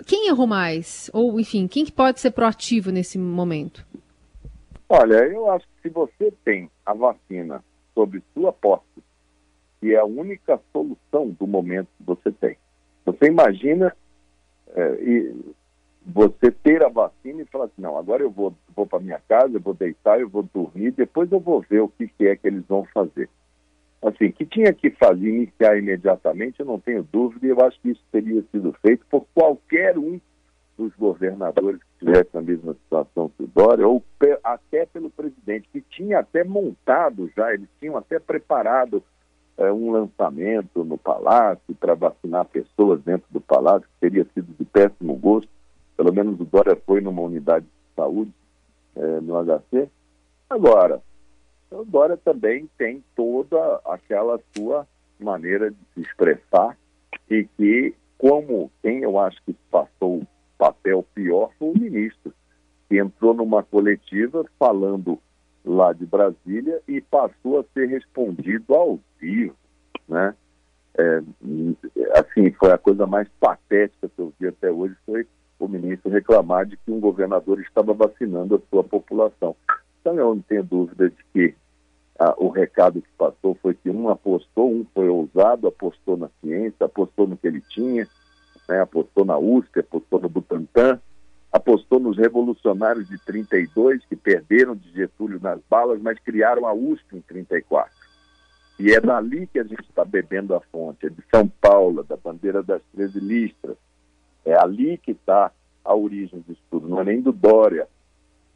quem 0.04 0.26
errou 0.26 0.48
mais? 0.48 1.08
Ou, 1.12 1.38
enfim, 1.38 1.68
quem 1.68 1.84
que 1.84 1.92
pode 1.92 2.18
ser 2.18 2.32
proativo 2.32 2.90
nesse 2.90 3.18
momento? 3.18 3.86
Olha, 4.88 5.14
eu 5.28 5.48
acho 5.50 5.64
que 5.66 5.88
se 5.88 5.94
você 5.94 6.32
tem 6.44 6.68
a 6.84 6.92
vacina 6.92 7.62
sob 7.94 8.20
sua 8.34 8.52
posse, 8.52 9.03
que 9.84 9.94
é 9.94 9.98
a 9.98 10.04
única 10.06 10.58
solução 10.72 11.28
do 11.28 11.46
momento 11.46 11.88
que 11.98 12.04
você 12.06 12.32
tem. 12.32 12.56
Você 13.04 13.26
imagina 13.26 13.94
é, 14.74 14.94
e 14.94 15.54
você 16.06 16.50
ter 16.50 16.82
a 16.82 16.88
vacina 16.88 17.42
e 17.42 17.44
falar 17.44 17.66
assim, 17.66 17.82
não, 17.82 17.98
agora 17.98 18.22
eu 18.22 18.30
vou, 18.30 18.54
vou 18.74 18.86
para 18.86 18.98
minha 18.98 19.20
casa, 19.28 19.52
eu 19.52 19.60
vou 19.60 19.74
deitar, 19.74 20.18
eu 20.18 20.28
vou 20.30 20.42
dormir, 20.42 20.92
depois 20.92 21.30
eu 21.30 21.38
vou 21.38 21.60
ver 21.68 21.80
o 21.80 21.88
que, 21.88 22.08
que 22.08 22.26
é 22.26 22.34
que 22.34 22.46
eles 22.46 22.64
vão 22.66 22.86
fazer 22.94 23.28
assim, 24.00 24.30
que 24.32 24.46
tinha 24.46 24.72
que 24.72 24.90
fazer, 24.90 25.28
iniciar 25.28 25.76
imediatamente, 25.76 26.60
eu 26.60 26.66
não 26.66 26.80
tenho 26.80 27.02
dúvida, 27.02 27.46
e 27.46 27.50
eu 27.50 27.60
acho 27.60 27.78
que 27.82 27.90
isso 27.90 28.02
teria 28.10 28.42
sido 28.50 28.74
feito 28.80 29.04
por 29.10 29.26
qualquer 29.34 29.98
um 29.98 30.18
dos 30.78 30.94
governadores 30.96 31.78
que 31.78 32.06
estivesse 32.06 32.30
na 32.32 32.40
mesma 32.40 32.72
situação 32.72 33.30
que 33.36 33.44
o 33.44 33.46
Dória, 33.46 33.86
ou 33.86 34.02
até 34.42 34.86
pelo 34.86 35.10
presidente, 35.10 35.68
que 35.70 35.82
tinha 35.82 36.20
até 36.20 36.42
montado 36.42 37.30
já, 37.36 37.52
eles 37.52 37.68
tinham 37.78 37.98
até 37.98 38.18
preparado 38.18 39.02
é, 39.56 39.72
um 39.72 39.90
lançamento 39.90 40.84
no 40.84 40.98
Palácio 40.98 41.74
para 41.78 41.94
vacinar 41.94 42.44
pessoas 42.46 43.00
dentro 43.02 43.26
do 43.30 43.40
Palácio, 43.40 43.88
que 43.88 44.00
teria 44.00 44.26
sido 44.34 44.52
de 44.58 44.64
péssimo 44.64 45.14
gosto, 45.16 45.48
pelo 45.96 46.12
menos 46.12 46.40
o 46.40 46.44
Dória 46.44 46.76
foi 46.84 47.00
numa 47.00 47.22
unidade 47.22 47.64
de 47.64 47.94
saúde 47.94 48.32
é, 48.96 49.20
no 49.20 49.34
HC. 49.44 49.88
Agora, 50.50 51.00
o 51.70 51.84
Dória 51.84 52.16
também 52.16 52.68
tem 52.76 53.02
toda 53.14 53.80
aquela 53.84 54.40
sua 54.54 54.86
maneira 55.18 55.70
de 55.70 55.76
se 55.94 56.00
expressar 56.00 56.76
e 57.30 57.44
que, 57.56 57.94
como 58.18 58.70
quem 58.82 59.02
eu 59.02 59.18
acho 59.18 59.40
que 59.44 59.54
passou 59.70 60.18
o 60.18 60.26
papel 60.58 61.04
pior 61.14 61.50
foi 61.58 61.70
o 61.70 61.78
ministro, 61.78 62.32
que 62.88 62.98
entrou 62.98 63.34
numa 63.34 63.62
coletiva 63.62 64.44
falando 64.58 65.18
lá 65.64 65.92
de 65.92 66.04
Brasília 66.04 66.80
e 66.86 67.00
passou 67.00 67.60
a 67.60 67.64
ser 67.72 67.86
respondido 67.86 68.74
ao 68.74 69.00
vivo, 69.18 69.56
né? 70.08 70.34
É, 70.96 71.22
assim, 72.14 72.52
foi 72.52 72.70
a 72.70 72.78
coisa 72.78 73.06
mais 73.06 73.28
patética 73.40 74.08
que 74.08 74.20
eu 74.20 74.32
vi 74.38 74.46
até 74.46 74.70
hoje, 74.70 74.94
foi 75.04 75.26
o 75.58 75.66
ministro 75.66 76.10
reclamar 76.10 76.66
de 76.66 76.76
que 76.76 76.92
um 76.92 77.00
governador 77.00 77.60
estava 77.60 77.92
vacinando 77.92 78.56
a 78.56 78.60
sua 78.70 78.84
população. 78.84 79.56
Então 80.00 80.14
eu 80.14 80.34
não 80.34 80.42
tenho 80.42 80.62
dúvida 80.62 81.10
de 81.10 81.24
que 81.32 81.54
ah, 82.18 82.34
o 82.36 82.48
recado 82.48 83.02
que 83.02 83.08
passou 83.18 83.56
foi 83.60 83.74
que 83.74 83.90
um 83.90 84.08
apostou, 84.08 84.70
um 84.70 84.86
foi 84.94 85.08
ousado, 85.08 85.66
apostou 85.66 86.16
na 86.16 86.28
ciência, 86.40 86.86
apostou 86.86 87.26
no 87.26 87.36
que 87.36 87.48
ele 87.48 87.60
tinha, 87.60 88.06
né, 88.68 88.80
apostou 88.80 89.24
na 89.24 89.36
USP, 89.36 89.80
apostou 89.80 90.20
no 90.20 90.28
Butantan, 90.28 91.00
apostou 91.54 92.00
nos 92.00 92.16
revolucionários 92.16 93.08
de 93.08 93.16
32 93.16 94.04
que 94.06 94.16
perderam 94.16 94.74
de 94.74 94.90
Getúlio 94.90 95.38
nas 95.40 95.60
balas, 95.70 96.02
mas 96.02 96.18
criaram 96.18 96.66
a 96.66 96.72
USP 96.72 97.16
em 97.16 97.20
34. 97.20 97.92
E 98.80 98.90
é 98.90 99.00
dali 99.00 99.46
que 99.46 99.60
a 99.60 99.62
gente 99.62 99.88
está 99.88 100.04
bebendo 100.04 100.52
a 100.52 100.60
fonte, 100.60 101.06
é 101.06 101.08
de 101.08 101.22
São 101.32 101.46
Paulo, 101.46 102.02
da 102.02 102.16
bandeira 102.16 102.60
das 102.60 102.82
13 102.92 103.20
listras. 103.20 103.76
É 104.44 104.60
ali 104.60 104.98
que 104.98 105.12
está 105.12 105.52
a 105.84 105.94
origem 105.94 106.40
disso 106.40 106.60
tudo, 106.68 106.88
não 106.88 107.00
é 107.00 107.04
nem 107.04 107.20
do 107.20 107.30
Dória, 107.30 107.86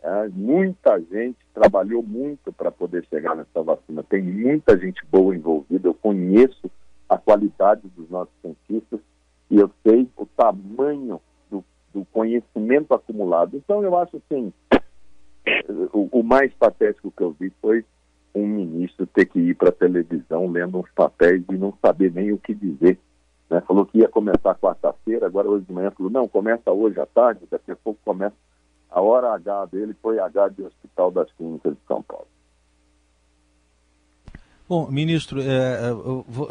é, 0.02 0.28
muita 0.30 0.98
gente 0.98 1.38
trabalhou 1.54 2.02
muito 2.02 2.52
para 2.52 2.72
poder 2.72 3.06
chegar 3.08 3.36
nessa 3.36 3.62
vacina. 3.62 4.02
Tem 4.02 4.22
muita 4.22 4.76
gente 4.76 5.00
boa 5.06 5.36
envolvida. 5.36 5.86
Eu 5.86 5.94
conheço 5.94 6.68
a 7.08 7.16
qualidade 7.16 7.82
dos 7.96 8.10
nossos 8.10 8.34
cientistas 8.42 8.98
e 9.48 9.56
eu 9.56 9.70
sei 9.84 10.08
o 10.16 10.26
tamanho 10.26 11.20
do, 11.92 12.04
conhecimento 12.06 12.94
acumulado. 12.94 13.56
Então, 13.56 13.82
eu 13.82 13.96
acho 13.96 14.16
assim: 14.16 14.52
o, 15.92 16.08
o, 16.20 16.22
mais 16.22 16.52
patético 16.54 17.10
que 17.10 17.22
eu 17.22 17.34
vi 17.38 17.50
foi 17.60 17.84
um 18.34 18.46
ministro 18.46 19.06
ter 19.06 19.26
que 19.26 19.38
ir 19.38 19.54
para 19.54 19.70
a 19.70 19.72
televisão 19.72 20.46
lendo 20.50 20.78
uns 20.78 20.90
papéis 20.90 21.42
e 21.50 21.56
não 21.56 21.72
saber 21.82 22.12
nem 22.12 22.32
o 22.32 22.38
que 22.38 22.54
dizer. 22.54 22.98
Né? 23.50 23.60
Falou 23.62 23.86
que 23.86 23.98
ia 23.98 24.08
começar 24.08 24.54
quarta-feira, 24.54 25.26
agora 25.26 25.48
hoje 25.48 25.64
de 25.64 25.72
manhã 25.72 25.90
falou: 25.90 26.10
não, 26.10 26.28
começa 26.28 26.70
hoje 26.70 27.00
à 27.00 27.06
tarde, 27.06 27.46
daqui 27.50 27.70
a 27.70 27.76
pouco 27.76 27.98
começa 28.04 28.36
a 28.90 29.00
hora 29.00 29.34
H 29.34 29.66
dele 29.66 29.94
foi 30.00 30.18
H 30.18 30.48
de 30.48 30.62
Hospital 30.62 31.10
das 31.10 31.30
Clínicas 31.32 31.74
de 31.74 31.80
São 31.86 32.02
Paulo. 32.02 32.26
Bom, 34.68 34.86
ministro, 34.90 35.40
é, 35.40 35.90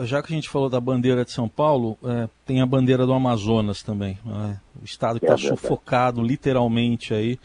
é 0.01 0.06
já 0.06 0.23
que 0.23 0.34
a 0.34 0.36
gente 0.36 0.49
falou 0.49 0.69
da 0.69 0.80
bandeira 0.80 1.23
de 1.23 1.32
São 1.32 1.47
Paulo, 1.47 1.97
é, 2.03 2.27
tem 2.45 2.62
a 2.62 2.65
bandeira 2.65 3.06
do 3.06 3.13
Amazonas 3.13 3.84
também. 3.84 4.17
Né? 4.25 4.60
O 4.82 4.84
estado 4.84 5.19
que 5.19 5.25
está 5.25 5.36
é 5.36 5.49
sufocado 5.49 6.23
literalmente 6.23 7.13
aí. 7.13 7.39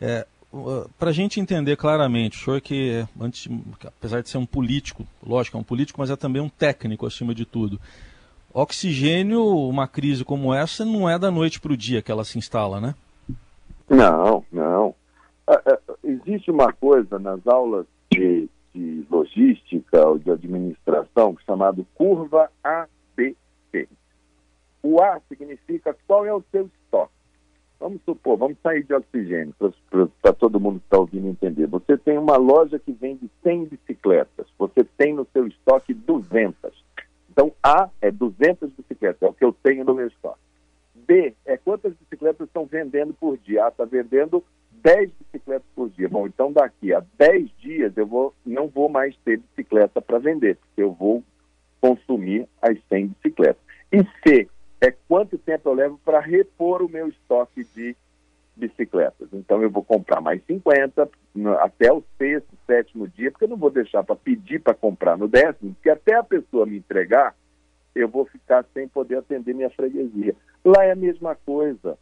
É, 0.00 0.24
Para 0.96 1.10
a 1.10 1.12
gente 1.12 1.40
entender 1.40 1.76
claramente, 1.76 2.38
o 2.38 2.44
senhor 2.44 2.60
que, 2.60 3.04
antes, 3.20 3.48
apesar 3.84 4.22
de 4.22 4.28
ser 4.28 4.38
um 4.38 4.46
político, 4.46 5.04
lógico, 5.26 5.56
é 5.56 5.60
um 5.60 5.64
político, 5.64 6.00
mas 6.00 6.10
é 6.10 6.14
também 6.14 6.40
um 6.40 6.48
técnico 6.48 7.04
acima 7.04 7.34
de 7.34 7.44
tudo. 7.44 7.80
Oxigênio, 8.54 9.44
uma 9.44 9.88
crise 9.88 10.24
como 10.24 10.54
essa, 10.54 10.84
não 10.84 11.08
é 11.08 11.18
da 11.18 11.30
noite 11.30 11.60
para 11.60 11.72
o 11.72 11.76
dia 11.76 12.02
que 12.02 12.12
ela 12.12 12.24
se 12.24 12.38
instala, 12.38 12.80
né? 12.80 12.94
Não, 13.88 14.44
não. 14.52 14.94
É, 15.48 15.72
é, 15.72 15.78
existe 16.04 16.50
uma 16.50 16.72
coisa 16.72 17.18
nas 17.18 17.44
aulas 17.46 17.86
de, 18.12 18.48
de 18.74 19.06
logística 19.10 20.06
ou 20.06 20.18
de 20.18 20.30
administração 20.30 21.36
chamado 21.46 21.86
curva 21.94 22.50
ABC. 22.62 23.36
O 24.82 25.00
A 25.00 25.20
significa 25.28 25.96
qual 26.06 26.26
é 26.26 26.34
o 26.34 26.42
seu 26.50 26.66
estoque. 26.66 27.12
Vamos 27.78 28.00
supor, 28.04 28.38
vamos 28.38 28.56
sair 28.62 28.84
de 28.84 28.94
oxigênio 28.94 29.54
para 30.22 30.32
todo 30.32 30.60
mundo 30.60 30.78
que 30.78 30.86
está 30.86 30.98
ouvindo 30.98 31.26
entender. 31.26 31.66
Você 31.66 31.98
tem 31.98 32.16
uma 32.16 32.36
loja 32.36 32.78
que 32.78 32.92
vende 32.92 33.28
100 33.42 33.64
bicicletas, 33.66 34.46
você 34.56 34.84
tem 34.96 35.12
no 35.12 35.26
seu 35.32 35.46
estoque 35.48 35.92
200. 35.92 36.84
Então, 37.30 37.52
A 37.62 37.90
é 38.00 38.10
200 38.10 38.70
bicicletas, 38.70 39.22
é 39.22 39.26
o 39.26 39.32
que 39.32 39.44
eu 39.44 39.52
tenho 39.52 39.84
no 39.84 39.94
meu 39.94 40.06
estoque. 40.06 40.38
B 40.94 41.34
é 41.44 41.56
quantas 41.56 41.92
bicicletas 41.94 42.46
estão 42.46 42.66
vendendo 42.66 43.12
por 43.14 43.36
dia. 43.38 43.64
A 43.64 43.68
está 43.68 43.84
vendendo 43.84 44.44
10 44.82 45.10
bicicletas 45.12 45.68
por 45.74 45.90
dia. 45.90 46.08
Bom, 46.08 46.26
então 46.26 46.52
daqui 46.52 46.92
a 46.92 47.02
10 47.18 47.50
dias 47.58 47.96
eu 47.96 48.06
vou, 48.06 48.34
não 48.44 48.68
vou 48.68 48.88
mais 48.88 49.16
ter 49.24 49.38
bicicleta 49.38 50.00
para 50.00 50.18
vender, 50.18 50.56
porque 50.56 50.82
eu 50.82 50.92
vou 50.92 51.22
consumir 51.80 52.48
as 52.60 52.76
100 52.88 53.08
bicicletas. 53.08 53.62
E 53.92 53.98
C 54.22 54.48
é 54.80 54.92
quanto 55.08 55.38
tempo 55.38 55.68
eu 55.68 55.74
levo 55.74 56.00
para 56.04 56.20
repor 56.20 56.82
o 56.82 56.88
meu 56.88 57.08
estoque 57.08 57.64
de 57.74 57.96
bicicletas. 58.56 59.28
Então 59.32 59.62
eu 59.62 59.70
vou 59.70 59.82
comprar 59.82 60.20
mais 60.20 60.42
50 60.44 61.08
até 61.60 61.92
o 61.92 62.02
sexto, 62.18 62.48
sétimo 62.66 63.08
dia, 63.08 63.30
porque 63.30 63.44
eu 63.44 63.48
não 63.48 63.56
vou 63.56 63.70
deixar 63.70 64.02
para 64.02 64.16
pedir 64.16 64.60
para 64.60 64.74
comprar 64.74 65.16
no 65.16 65.28
décimo, 65.28 65.74
porque 65.74 65.90
até 65.90 66.14
a 66.14 66.22
pessoa 66.22 66.66
me 66.66 66.76
entregar, 66.76 67.34
eu 67.94 68.08
vou 68.08 68.24
ficar 68.26 68.64
sem 68.74 68.88
poder 68.88 69.18
atender 69.18 69.54
minha 69.54 69.70
freguesia. 69.70 70.34
Lá 70.64 70.84
é 70.84 70.92
a 70.92 70.96
mesma 70.96 71.34
coisa. 71.34 71.98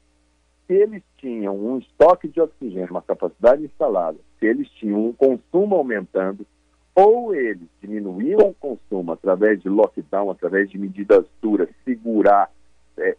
Se 0.70 0.74
eles 0.76 1.02
tinham 1.16 1.58
um 1.58 1.78
estoque 1.78 2.28
de 2.28 2.40
oxigênio, 2.40 2.92
uma 2.92 3.02
capacidade 3.02 3.64
instalada, 3.64 4.16
se 4.38 4.46
eles 4.46 4.70
tinham 4.70 5.06
um 5.06 5.12
consumo 5.12 5.74
aumentando, 5.74 6.46
ou 6.94 7.34
eles 7.34 7.66
diminuíam 7.82 8.50
o 8.50 8.54
consumo 8.54 9.10
através 9.10 9.60
de 9.60 9.68
lockdown, 9.68 10.30
através 10.30 10.70
de 10.70 10.78
medidas 10.78 11.26
duras, 11.42 11.68
segurar 11.84 12.52
é, 12.96 13.16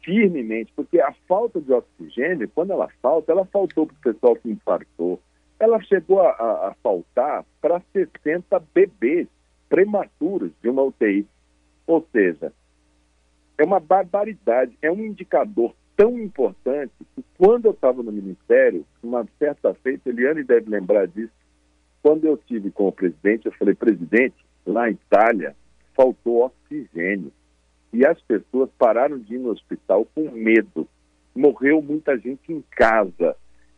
firmemente, 0.00 0.72
porque 0.76 1.00
a 1.00 1.12
falta 1.26 1.60
de 1.60 1.72
oxigênio, 1.72 2.48
quando 2.54 2.70
ela 2.70 2.88
falta, 3.02 3.32
ela 3.32 3.44
faltou 3.46 3.88
para 3.88 3.96
o 3.96 4.14
pessoal 4.14 4.36
que 4.36 4.48
infartou, 4.48 5.20
ela 5.58 5.82
chegou 5.82 6.20
a, 6.20 6.30
a, 6.30 6.68
a 6.68 6.74
faltar 6.74 7.44
para 7.60 7.82
60 7.92 8.62
bebês 8.72 9.26
prematuros 9.68 10.52
de 10.62 10.68
uma 10.68 10.82
UTI. 10.84 11.26
Ou 11.84 12.06
seja, 12.12 12.52
é 13.58 13.64
uma 13.64 13.80
barbaridade, 13.80 14.78
é 14.80 14.88
um 14.88 15.04
indicador 15.04 15.74
tão 15.96 16.18
importante 16.18 16.92
que 17.14 17.24
quando 17.38 17.66
eu 17.66 17.72
estava 17.72 18.02
no 18.02 18.12
Ministério, 18.12 18.84
uma 19.02 19.26
certa 19.38 19.74
feita, 19.74 20.08
Eliane 20.08 20.42
deve 20.42 20.70
lembrar 20.70 21.06
disso, 21.06 21.32
quando 22.02 22.26
eu 22.26 22.36
tive 22.36 22.70
com 22.70 22.88
o 22.88 22.92
presidente, 22.92 23.46
eu 23.46 23.52
falei, 23.52 23.74
presidente, 23.74 24.36
lá 24.66 24.90
em 24.90 24.94
Itália 24.94 25.56
faltou 25.94 26.44
oxigênio. 26.44 27.32
E 27.92 28.04
as 28.04 28.20
pessoas 28.22 28.68
pararam 28.76 29.18
de 29.18 29.36
ir 29.36 29.38
no 29.38 29.50
hospital 29.50 30.06
com 30.14 30.30
medo. 30.30 30.88
Morreu 31.34 31.80
muita 31.80 32.18
gente 32.18 32.52
em 32.52 32.62
casa. 32.72 33.36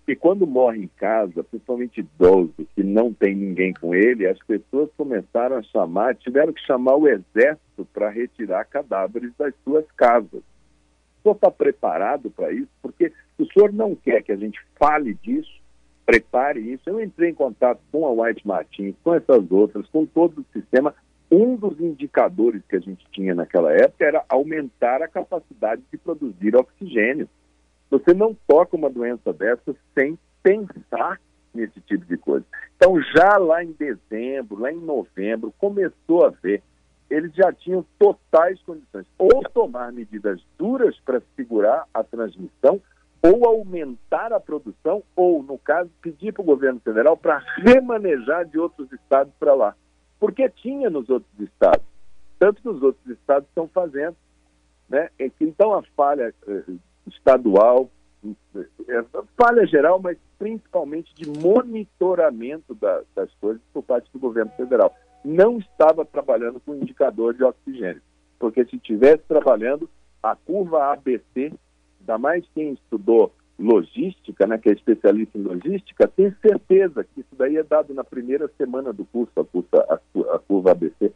E 0.09 0.15
quando 0.15 0.47
morre 0.47 0.85
em 0.85 0.91
casa, 0.97 1.45
principalmente 1.45 2.01
idoso, 2.01 2.67
que 2.75 2.83
não 2.83 3.13
tem 3.13 3.35
ninguém 3.35 3.73
com 3.75 3.95
ele, 3.95 4.27
as 4.27 4.39
pessoas 4.39 4.89
começaram 4.97 5.57
a 5.57 5.63
chamar, 5.65 6.15
tiveram 6.15 6.53
que 6.53 6.65
chamar 6.65 6.97
o 6.97 7.09
exército 7.09 7.85
para 7.93 8.09
retirar 8.09 8.65
cadáveres 8.65 9.33
das 9.37 9.53
suas 9.65 9.85
casas. 9.93 10.43
Senhor 11.27 11.35
está 11.35 11.51
preparado 11.51 12.31
para 12.31 12.53
isso? 12.53 12.71
Porque 12.81 13.13
o 13.39 13.47
senhor 13.47 13.73
não 13.73 13.97
quer 13.97 14.23
que 14.23 14.31
a 14.31 14.37
gente 14.37 14.61
fale 14.79 15.15
disso, 15.15 15.61
prepare 16.05 16.61
isso. 16.61 16.89
Eu 16.89 17.03
entrei 17.03 17.31
em 17.31 17.35
contato 17.35 17.81
com 17.91 18.07
a 18.07 18.13
White 18.13 18.47
Martins, 18.47 18.95
com 19.03 19.13
essas 19.13 19.51
outras, 19.51 19.87
com 19.89 20.07
todo 20.07 20.41
o 20.41 20.47
sistema, 20.53 20.95
um 21.31 21.57
dos 21.57 21.81
indicadores 21.81 22.63
que 22.69 22.77
a 22.77 22.81
gente 22.81 23.05
tinha 23.11 23.35
naquela 23.35 23.73
época 23.73 24.05
era 24.05 24.25
aumentar 24.29 25.03
a 25.03 25.09
capacidade 25.09 25.83
de 25.91 25.99
produzir 25.99 26.55
oxigênio. 26.55 27.29
Você 27.91 28.15
não 28.15 28.37
toca 28.47 28.77
uma 28.77 28.89
doença 28.89 29.33
dessa 29.33 29.75
sem 29.93 30.17
pensar 30.43 31.21
nesse 31.53 31.81
tipo 31.81 32.05
de 32.05 32.17
coisa. 32.17 32.45
Então, 32.77 33.01
já 33.03 33.37
lá 33.39 33.65
em 33.65 33.73
dezembro, 33.73 34.61
lá 34.61 34.71
em 34.71 34.79
novembro, 34.79 35.53
começou 35.59 36.25
a 36.25 36.31
ver, 36.31 36.63
eles 37.11 37.33
já 37.35 37.53
tinham 37.53 37.85
totais 37.99 38.61
condições, 38.63 39.07
ou 39.19 39.43
tomar 39.55 39.93
medidas 39.93 40.41
duras 40.59 40.99
para 41.01 41.23
segurar 41.35 41.87
a 41.95 42.03
transmissão, 42.03 42.81
ou 43.23 43.47
aumentar 43.47 44.33
a 44.33 44.41
produção, 44.41 45.03
ou, 45.15 45.43
no 45.43 45.59
caso, 45.59 45.91
pedir 46.01 46.33
para 46.33 46.43
o 46.43 46.47
governo 46.47 46.81
federal 46.81 47.17
para 47.17 47.39
remanejar 47.59 48.45
de 48.45 48.59
outros 48.59 48.93
estados 48.93 49.33
para 49.39 49.55
lá 49.55 49.75
porque 50.19 50.49
tinha 50.49 50.91
nos 50.91 51.09
outros 51.09 51.41
estados. 51.41 51.85
Tanto 52.39 52.61
que 52.61 52.69
os 52.69 52.83
outros 52.83 53.07
estados 53.07 53.49
estão 53.49 53.69
fazendo. 53.69 54.17
Né? 54.89 55.11
Então, 55.41 55.75
a 55.75 55.83
falha 55.97 56.35
eh, 56.47 56.63
estadual, 57.07 57.91
eh, 58.55 59.05
falha 59.37 59.67
geral, 59.67 60.01
mas 60.01 60.19
principalmente 60.39 61.15
de 61.15 61.29
monitoramento 61.29 62.75
da, 62.75 63.03
das 63.15 63.33
coisas 63.35 63.63
por 63.73 63.83
parte 63.83 64.11
do 64.13 64.19
governo 64.19 64.53
federal. 64.53 64.95
Não 65.29 65.59
estava 65.59 66.05
trabalhando 66.05 66.61
com 66.61 66.77
indicador 66.77 67.35
de 67.35 67.43
oxigênio, 67.43 68.01
porque 68.39 68.65
se 68.65 68.77
estivesse 68.77 69.25
trabalhando, 69.27 69.91
a 70.23 70.37
curva 70.37 70.93
ABC, 70.93 71.53
ainda 71.99 72.17
mais 72.17 72.45
quem 72.55 72.75
estudou 72.75 73.33
logística, 73.59 74.47
né, 74.47 74.57
que 74.57 74.69
é 74.69 74.73
especialista 74.73 75.37
em 75.37 75.43
logística, 75.43 76.07
tem 76.07 76.33
certeza 76.41 77.03
que 77.03 77.23
isso 77.23 77.35
daí 77.37 77.57
é 77.57 77.65
dado 77.65 77.93
na 77.93 78.05
primeira 78.05 78.49
semana 78.57 78.93
do 78.93 79.05
curso, 79.05 79.33
a, 79.41 79.45
curso, 79.45 79.69
a, 79.75 80.01
a 80.37 80.39
curva 80.39 80.71
ABC. 80.71 81.11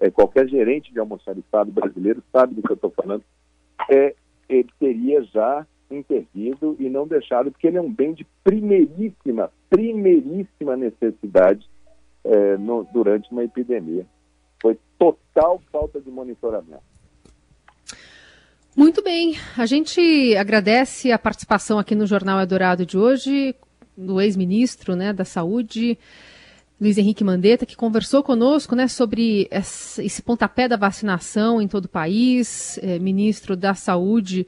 É, 0.00 0.10
qualquer 0.10 0.48
gerente 0.48 0.92
de 0.92 0.98
almoxarifado 0.98 1.70
brasileiro 1.70 2.24
sabe 2.32 2.52
do 2.52 2.62
que 2.62 2.72
eu 2.72 2.74
estou 2.74 2.90
falando. 2.90 3.22
É, 3.88 4.12
ele 4.48 4.68
teria 4.80 5.22
já 5.22 5.64
intervido 5.88 6.74
e 6.80 6.88
não 6.88 7.06
deixado, 7.06 7.52
porque 7.52 7.68
ele 7.68 7.78
é 7.78 7.80
um 7.80 7.94
bem 7.94 8.12
de 8.12 8.26
primeiríssima, 8.42 9.52
primeiríssima 9.70 10.76
necessidade 10.76 11.64
é, 12.26 12.56
no, 12.56 12.84
durante 12.92 13.30
uma 13.30 13.44
epidemia. 13.44 14.06
Foi 14.60 14.78
total 14.98 15.60
falta 15.70 16.00
de 16.00 16.10
monitoramento. 16.10 16.82
Muito 18.76 19.02
bem. 19.02 19.36
A 19.56 19.64
gente 19.64 20.36
agradece 20.36 21.10
a 21.10 21.18
participação 21.18 21.78
aqui 21.78 21.94
no 21.94 22.06
Jornal 22.06 22.40
Eldorado 22.40 22.84
de 22.84 22.98
hoje 22.98 23.54
do 23.96 24.20
ex-ministro 24.20 24.94
né, 24.94 25.12
da 25.12 25.24
Saúde, 25.24 25.98
Luiz 26.78 26.98
Henrique 26.98 27.24
Mandetta, 27.24 27.64
que 27.64 27.74
conversou 27.74 28.22
conosco 28.22 28.76
né, 28.76 28.86
sobre 28.86 29.48
esse 29.50 30.20
pontapé 30.20 30.68
da 30.68 30.76
vacinação 30.76 31.62
em 31.62 31.66
todo 31.66 31.86
o 31.86 31.88
país. 31.88 32.78
É, 32.82 32.98
ministro 32.98 33.56
da 33.56 33.72
Saúde, 33.72 34.46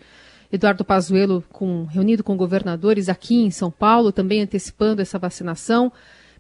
Eduardo 0.52 0.84
Pazuello, 0.84 1.42
com, 1.50 1.84
reunido 1.84 2.22
com 2.22 2.36
governadores 2.36 3.08
aqui 3.08 3.36
em 3.36 3.50
São 3.50 3.70
Paulo, 3.70 4.12
também 4.12 4.42
antecipando 4.42 5.00
essa 5.00 5.18
vacinação. 5.18 5.90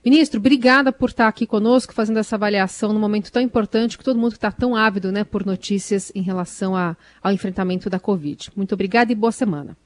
Ministro, 0.04 0.38
obrigada 0.38 0.92
por 0.92 1.08
estar 1.08 1.26
aqui 1.26 1.46
conosco, 1.46 1.92
fazendo 1.92 2.18
essa 2.18 2.36
avaliação 2.36 2.92
num 2.92 3.00
momento 3.00 3.32
tão 3.32 3.42
importante 3.42 3.98
que 3.98 4.04
todo 4.04 4.18
mundo 4.18 4.32
está 4.32 4.50
tão 4.50 4.76
ávido 4.76 5.10
né, 5.10 5.24
por 5.24 5.44
notícias 5.44 6.12
em 6.14 6.22
relação 6.22 6.76
a, 6.76 6.96
ao 7.22 7.32
enfrentamento 7.32 7.90
da 7.90 7.98
Covid. 7.98 8.50
Muito 8.56 8.72
obrigada 8.74 9.10
e 9.10 9.14
boa 9.14 9.32
semana. 9.32 9.76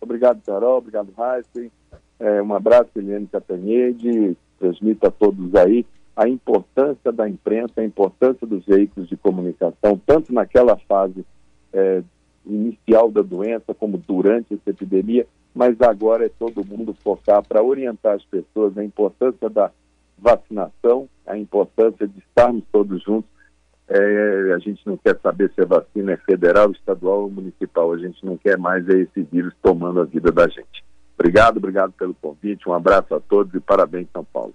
Obrigado, 0.00 0.40
Carol. 0.44 0.78
Obrigado, 0.78 1.12
Heisen. 1.18 1.70
É, 2.18 2.40
um 2.40 2.54
abraço, 2.54 2.90
Eliane 2.96 3.26
Catanhede. 3.26 4.36
Transmita 4.58 5.08
a 5.08 5.10
todos 5.10 5.54
aí 5.54 5.84
a 6.14 6.28
importância 6.28 7.10
da 7.10 7.28
imprensa, 7.28 7.80
a 7.80 7.84
importância 7.84 8.46
dos 8.46 8.64
veículos 8.66 9.08
de 9.08 9.16
comunicação, 9.16 10.00
tanto 10.04 10.32
naquela 10.32 10.76
fase 10.76 11.24
é, 11.72 12.02
inicial 12.46 13.10
da 13.10 13.22
doença 13.22 13.74
como 13.74 13.96
durante 13.96 14.54
essa 14.54 14.70
epidemia 14.70 15.26
mas 15.54 15.80
agora 15.80 16.26
é 16.26 16.28
todo 16.28 16.64
mundo 16.64 16.94
focar 17.02 17.42
para 17.46 17.62
orientar 17.62 18.14
as 18.14 18.24
pessoas 18.24 18.76
a 18.78 18.84
importância 18.84 19.48
da 19.48 19.70
vacinação, 20.18 21.08
a 21.26 21.36
importância 21.36 22.06
de 22.06 22.18
estarmos 22.18 22.64
todos 22.72 23.02
juntos. 23.02 23.30
É, 23.88 24.52
a 24.54 24.58
gente 24.58 24.80
não 24.86 24.96
quer 24.96 25.18
saber 25.20 25.50
se 25.52 25.60
a 25.62 25.66
vacina 25.66 26.12
é 26.12 26.16
federal, 26.16 26.70
estadual 26.70 27.22
ou 27.22 27.30
municipal. 27.30 27.92
A 27.92 27.98
gente 27.98 28.24
não 28.24 28.36
quer 28.36 28.56
mais 28.56 28.88
esse 28.88 29.22
vírus 29.22 29.52
tomando 29.60 30.00
a 30.00 30.04
vida 30.04 30.30
da 30.30 30.46
gente. 30.46 30.84
Obrigado, 31.18 31.56
obrigado 31.56 31.92
pelo 31.92 32.14
convite. 32.14 32.68
Um 32.68 32.72
abraço 32.72 33.14
a 33.14 33.20
todos 33.20 33.52
e 33.52 33.60
parabéns, 33.60 34.06
São 34.12 34.24
Paulo. 34.24 34.54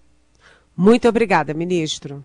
Muito 0.75 1.07
obrigada, 1.07 1.53
ministro. 1.53 2.23